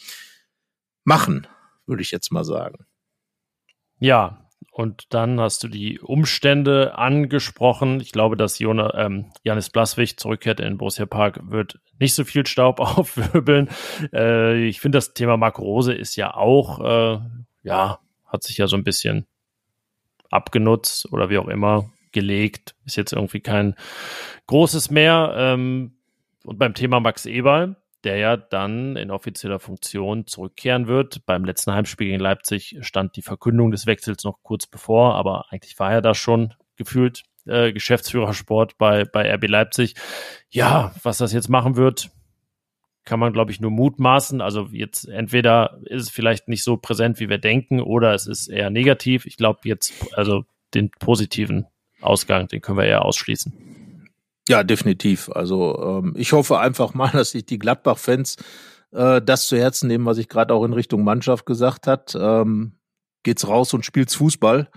[1.03, 1.45] machen,
[1.85, 2.85] würde ich jetzt mal sagen.
[3.99, 7.99] Ja, und dann hast du die Umstände angesprochen.
[7.99, 12.47] Ich glaube, dass Jona, ähm, Janis Blaswig zurückkehrt in Borussia Park, wird nicht so viel
[12.47, 13.69] Staub aufwirbeln.
[14.13, 17.19] Äh, ich finde, das Thema Marco Rose ist ja auch, äh,
[17.63, 19.27] ja, hat sich ja so ein bisschen
[20.29, 22.73] abgenutzt oder wie auch immer gelegt.
[22.85, 23.75] Ist jetzt irgendwie kein
[24.47, 25.33] großes mehr.
[25.35, 25.97] Ähm,
[26.45, 31.25] und beim Thema Max Eberl, der ja dann in offizieller Funktion zurückkehren wird.
[31.25, 35.77] Beim letzten Heimspiel gegen Leipzig stand die Verkündung des Wechsels noch kurz bevor, aber eigentlich
[35.79, 39.95] war er da schon gefühlt äh, Geschäftsführersport bei, bei RB Leipzig.
[40.49, 42.09] Ja, was das jetzt machen wird,
[43.03, 44.41] kann man, glaube ich, nur mutmaßen.
[44.41, 48.47] Also jetzt entweder ist es vielleicht nicht so präsent, wie wir denken, oder es ist
[48.47, 49.25] eher negativ.
[49.25, 50.43] Ich glaube jetzt, also
[50.73, 51.65] den positiven
[51.99, 53.80] Ausgang, den können wir eher ausschließen.
[54.49, 55.29] Ja, definitiv.
[55.29, 58.37] Also ähm, ich hoffe einfach mal, dass sich die Gladbach-Fans
[58.91, 62.15] äh, das zu Herzen nehmen, was ich gerade auch in Richtung Mannschaft gesagt hat.
[62.19, 62.73] Ähm,
[63.23, 64.69] geht's raus und spielt's Fußball.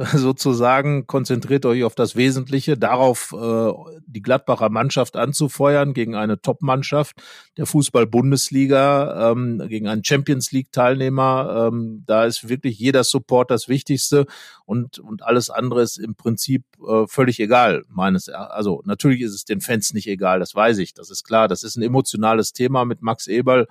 [0.14, 3.72] sozusagen, konzentriert euch auf das Wesentliche, darauf äh,
[4.06, 7.16] die Gladbacher Mannschaft anzufeuern gegen eine Top-Mannschaft
[7.56, 11.68] der Fußball-Bundesliga, ähm, gegen einen Champions League-Teilnehmer.
[11.68, 14.26] Ähm, da ist wirklich jeder Support das Wichtigste
[14.66, 19.44] und, und alles andere ist im Prinzip äh, völlig egal, meines Also natürlich ist es
[19.44, 21.48] den Fans nicht egal, das weiß ich, das ist klar.
[21.48, 23.66] Das ist ein emotionales Thema mit Max Eberl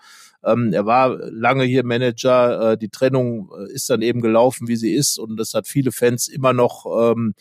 [0.45, 2.71] Ähm, er war lange hier Manager.
[2.71, 5.17] Äh, die Trennung äh, ist dann eben gelaufen, wie sie ist.
[5.17, 7.33] Und das hat viele Fans immer noch ähm,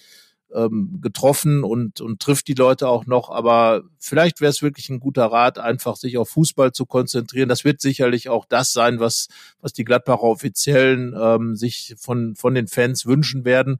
[0.54, 3.30] ähm, getroffen und, und trifft die Leute auch noch.
[3.30, 7.48] Aber vielleicht wäre es wirklich ein guter Rat, einfach sich auf Fußball zu konzentrieren.
[7.48, 9.28] Das wird sicherlich auch das sein, was,
[9.60, 13.78] was die Gladbacher Offiziellen ähm, sich von, von den Fans wünschen werden.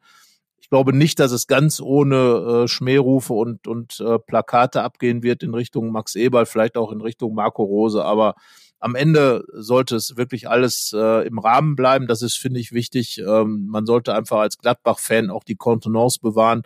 [0.61, 5.43] Ich glaube nicht, dass es ganz ohne äh, Schmährufe und, und äh, Plakate abgehen wird
[5.43, 8.03] in Richtung Max Eberl, vielleicht auch in Richtung Marco Rose.
[8.03, 8.37] Aber
[8.83, 12.09] am Ende sollte es wirklich alles äh, im Rahmen bleiben.
[12.09, 13.19] Das ist, finde ich, wichtig.
[13.19, 16.63] Ähm, man sollte einfach als Gladbach-Fan auch die Kontenance bewahren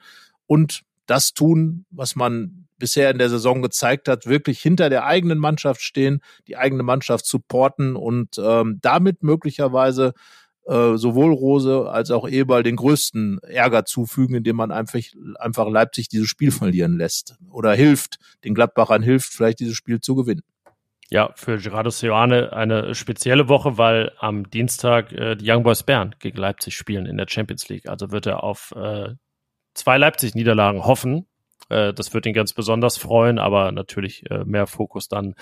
[0.46, 5.38] und das tun, was man bisher in der Saison gezeigt hat, wirklich hinter der eigenen
[5.38, 10.14] Mannschaft stehen, die eigene Mannschaft supporten und ähm, damit möglicherweise
[10.64, 15.00] äh, sowohl Rose als auch Eberl den größten Ärger zufügen, indem man einfach,
[15.38, 20.14] einfach Leipzig dieses Spiel verlieren lässt oder hilft, den Gladbachern hilft, vielleicht dieses Spiel zu
[20.14, 20.42] gewinnen.
[21.10, 26.16] Ja, für Gerardo Seoane eine spezielle Woche, weil am Dienstag äh, die Young Boys Bern
[26.18, 27.88] gegen Leipzig spielen in der Champions League.
[27.88, 29.14] Also wird er auf äh,
[29.74, 31.26] zwei Leipzig-Niederlagen hoffen.
[31.68, 35.34] Äh, das wird ihn ganz besonders freuen, aber natürlich äh, mehr Fokus dann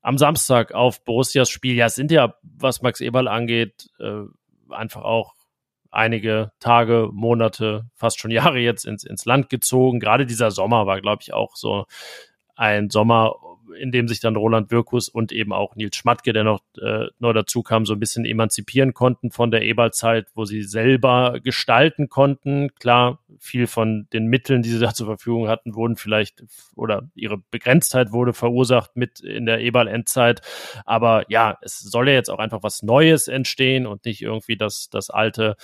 [0.00, 1.74] am Samstag auf Borussias Spiel.
[1.74, 4.22] Ja, es sind ja, was Max Eberl angeht, äh,
[4.70, 5.34] einfach auch
[5.90, 10.00] einige Tage, Monate, fast schon Jahre jetzt ins, ins Land gezogen.
[10.00, 11.86] Gerade dieser Sommer war, glaube ich, auch so
[12.56, 13.34] ein Sommer,
[13.78, 17.32] in dem sich dann Roland Wirkus und eben auch Nils Schmatke, der noch äh, neu
[17.32, 22.74] dazu kam, so ein bisschen emanzipieren konnten von der Eberl-Zeit, wo sie selber gestalten konnten.
[22.78, 26.44] Klar, viel von den Mitteln, die sie da zur Verfügung hatten, wurden vielleicht
[26.74, 30.40] oder ihre Begrenztheit wurde verursacht mit in der Eberl-Endzeit.
[30.84, 34.88] Aber ja, es soll ja jetzt auch einfach was Neues entstehen und nicht irgendwie das,
[34.90, 35.56] das Alte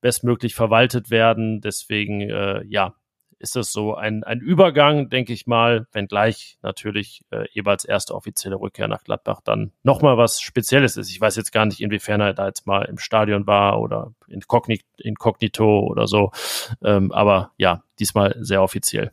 [0.00, 1.60] bestmöglich verwaltet werden.
[1.60, 2.94] Deswegen, äh, ja,
[3.44, 8.58] ist das so ein, ein Übergang, denke ich mal, wenngleich natürlich äh, Eberts erste offizielle
[8.58, 11.10] Rückkehr nach Gladbach dann nochmal was Spezielles ist.
[11.10, 14.84] Ich weiß jetzt gar nicht, inwiefern er da jetzt mal im Stadion war oder inkognito,
[14.98, 16.32] inkognito oder so.
[16.82, 19.12] Ähm, aber ja, diesmal sehr offiziell.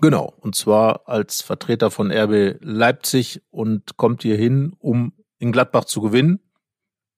[0.00, 5.84] Genau, und zwar als Vertreter von RB Leipzig und kommt hier hin, um in Gladbach
[5.84, 6.40] zu gewinnen.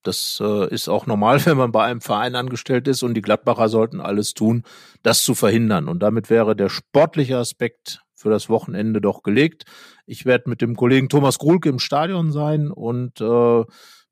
[0.03, 3.68] Das äh, ist auch normal, wenn man bei einem Verein angestellt ist und die Gladbacher
[3.68, 4.64] sollten alles tun,
[5.03, 5.88] das zu verhindern.
[5.88, 9.64] Und damit wäre der sportliche Aspekt für das Wochenende doch gelegt.
[10.07, 13.64] Ich werde mit dem Kollegen Thomas Grulke im Stadion sein und äh,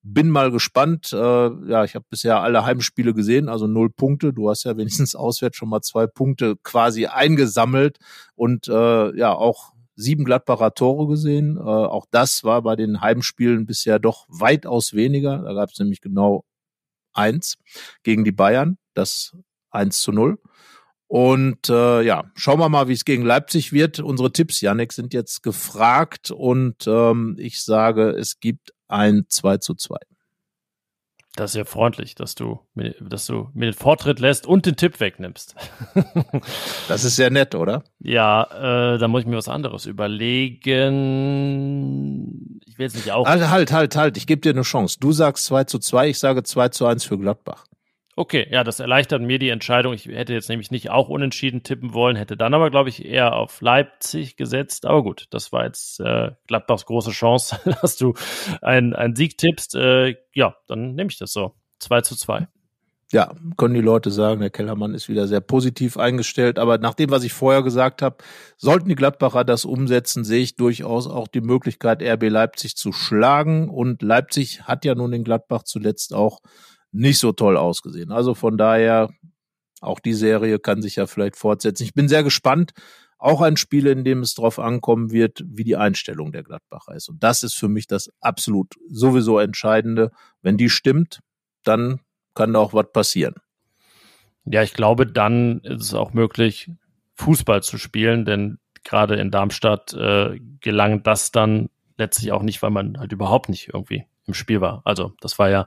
[0.03, 1.13] bin mal gespannt.
[1.13, 4.33] Äh, ja, ich habe bisher alle Heimspiele gesehen, also null Punkte.
[4.33, 7.99] Du hast ja wenigstens auswärts schon mal zwei Punkte quasi eingesammelt
[8.35, 11.57] und äh, ja auch sieben Gladbacher Tore gesehen.
[11.57, 15.39] Äh, auch das war bei den Heimspielen bisher doch weitaus weniger.
[15.39, 16.45] Da gab es nämlich genau
[17.13, 17.57] eins
[18.03, 19.37] gegen die Bayern, das
[19.71, 20.39] eins zu null.
[21.09, 24.01] Und äh, ja, schauen wir mal, wie es gegen Leipzig wird.
[24.01, 29.75] Unsere Tipps, Janik, sind jetzt gefragt und ähm, ich sage, es gibt ein 2 zu
[29.75, 29.97] 2.
[31.37, 32.61] Das ist ja freundlich, dass du,
[33.01, 35.55] dass du mir den Vortritt lässt und den Tipp wegnimmst.
[36.89, 37.85] das ist sehr nett, oder?
[38.01, 40.65] Ja, äh, da muss ich mir was anderes überlegen.
[42.67, 43.27] Ich will jetzt nicht auch.
[43.27, 44.17] Halt, halt, halt, halt.
[44.17, 44.97] Ich gebe dir eine Chance.
[44.99, 47.67] Du sagst 2 zu 2, ich sage 2 zu 1 für Gladbach.
[48.19, 49.93] Okay, ja, das erleichtert mir die Entscheidung.
[49.93, 53.37] Ich hätte jetzt nämlich nicht auch unentschieden tippen wollen, hätte dann aber, glaube ich, eher
[53.37, 54.87] auf Leipzig gesetzt.
[54.87, 58.15] Aber gut, das war jetzt äh, Gladbachs große Chance, dass du
[58.63, 59.75] einen, einen Sieg tippst.
[59.75, 61.53] Äh, ja, dann nehme ich das so.
[61.81, 62.49] 2 zu 2.
[63.13, 66.59] Ja, können die Leute sagen, der Kellermann ist wieder sehr positiv eingestellt.
[66.59, 68.17] Aber nach dem, was ich vorher gesagt habe,
[68.57, 73.69] sollten die Gladbacher das umsetzen, sehe ich durchaus auch die Möglichkeit, RB Leipzig zu schlagen.
[73.69, 76.41] Und Leipzig hat ja nun in Gladbach zuletzt auch
[76.97, 78.11] nicht so toll ausgesehen.
[78.11, 79.11] Also von daher,
[79.81, 81.85] auch die Serie kann sich ja vielleicht fortsetzen.
[81.85, 82.73] Ich bin sehr gespannt.
[83.19, 87.09] Auch ein Spiel, in dem es darauf ankommen wird, wie die Einstellung der Gladbacher ist.
[87.09, 90.11] Und das ist für mich das absolut sowieso Entscheidende.
[90.43, 91.21] Wenn die stimmt,
[91.65, 92.01] dann
[92.35, 93.35] kann da auch was passieren.
[94.45, 96.71] Ja, ich glaube, dann ist es auch möglich,
[97.15, 102.71] Fußball zu spielen, denn gerade in Darmstadt äh, gelang das dann letztlich auch nicht, weil
[102.71, 104.83] man halt überhaupt nicht irgendwie im Spiel war.
[104.85, 105.67] Also das war ja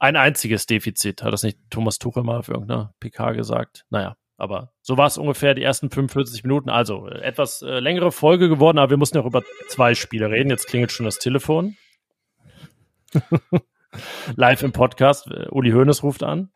[0.00, 1.22] ein einziges Defizit.
[1.22, 3.84] Hat das nicht Thomas Tuchel mal für irgendeine PK gesagt?
[3.90, 6.70] Naja, aber so war es ungefähr die ersten 45 Minuten.
[6.70, 10.30] Also äh, etwas äh, längere Folge geworden, aber wir mussten ja auch über zwei Spiele
[10.30, 10.50] reden.
[10.50, 11.76] Jetzt klingelt schon das Telefon.
[14.36, 15.26] Live im Podcast.
[15.30, 16.50] Äh, Uli Hoeneß ruft an.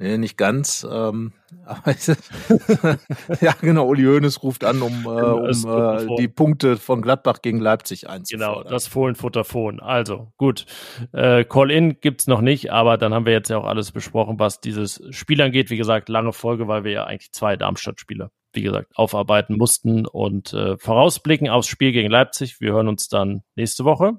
[0.00, 0.86] Nee, nicht ganz.
[0.90, 1.34] Ähm,
[3.42, 3.86] ja, genau.
[3.86, 8.62] Uli Hoeneß ruft an, um, äh, um äh, die Punkte von Gladbach gegen Leipzig einzufordern.
[8.62, 9.78] Genau, das Fohlenfutterphone.
[9.78, 10.64] Also, gut.
[11.12, 14.62] Äh, Call-In gibt's noch nicht, aber dann haben wir jetzt ja auch alles besprochen, was
[14.62, 15.68] dieses Spiel angeht.
[15.68, 20.54] Wie gesagt, lange Folge, weil wir ja eigentlich zwei Darmstadt-Spiele, wie gesagt, aufarbeiten mussten und
[20.54, 22.58] äh, vorausblicken aufs Spiel gegen Leipzig.
[22.58, 24.14] Wir hören uns dann nächste Woche.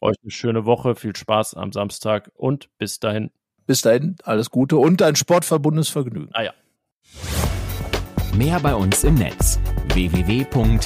[0.00, 3.32] Euch eine schöne Woche, viel Spaß am Samstag und bis dahin.
[3.66, 6.30] Bis dahin, alles Gute und ein sportverbundenes Vergnügen.
[6.32, 6.52] Ah ja.
[8.36, 9.58] Mehr bei uns im Netz
[9.94, 10.76] www.rp-online.de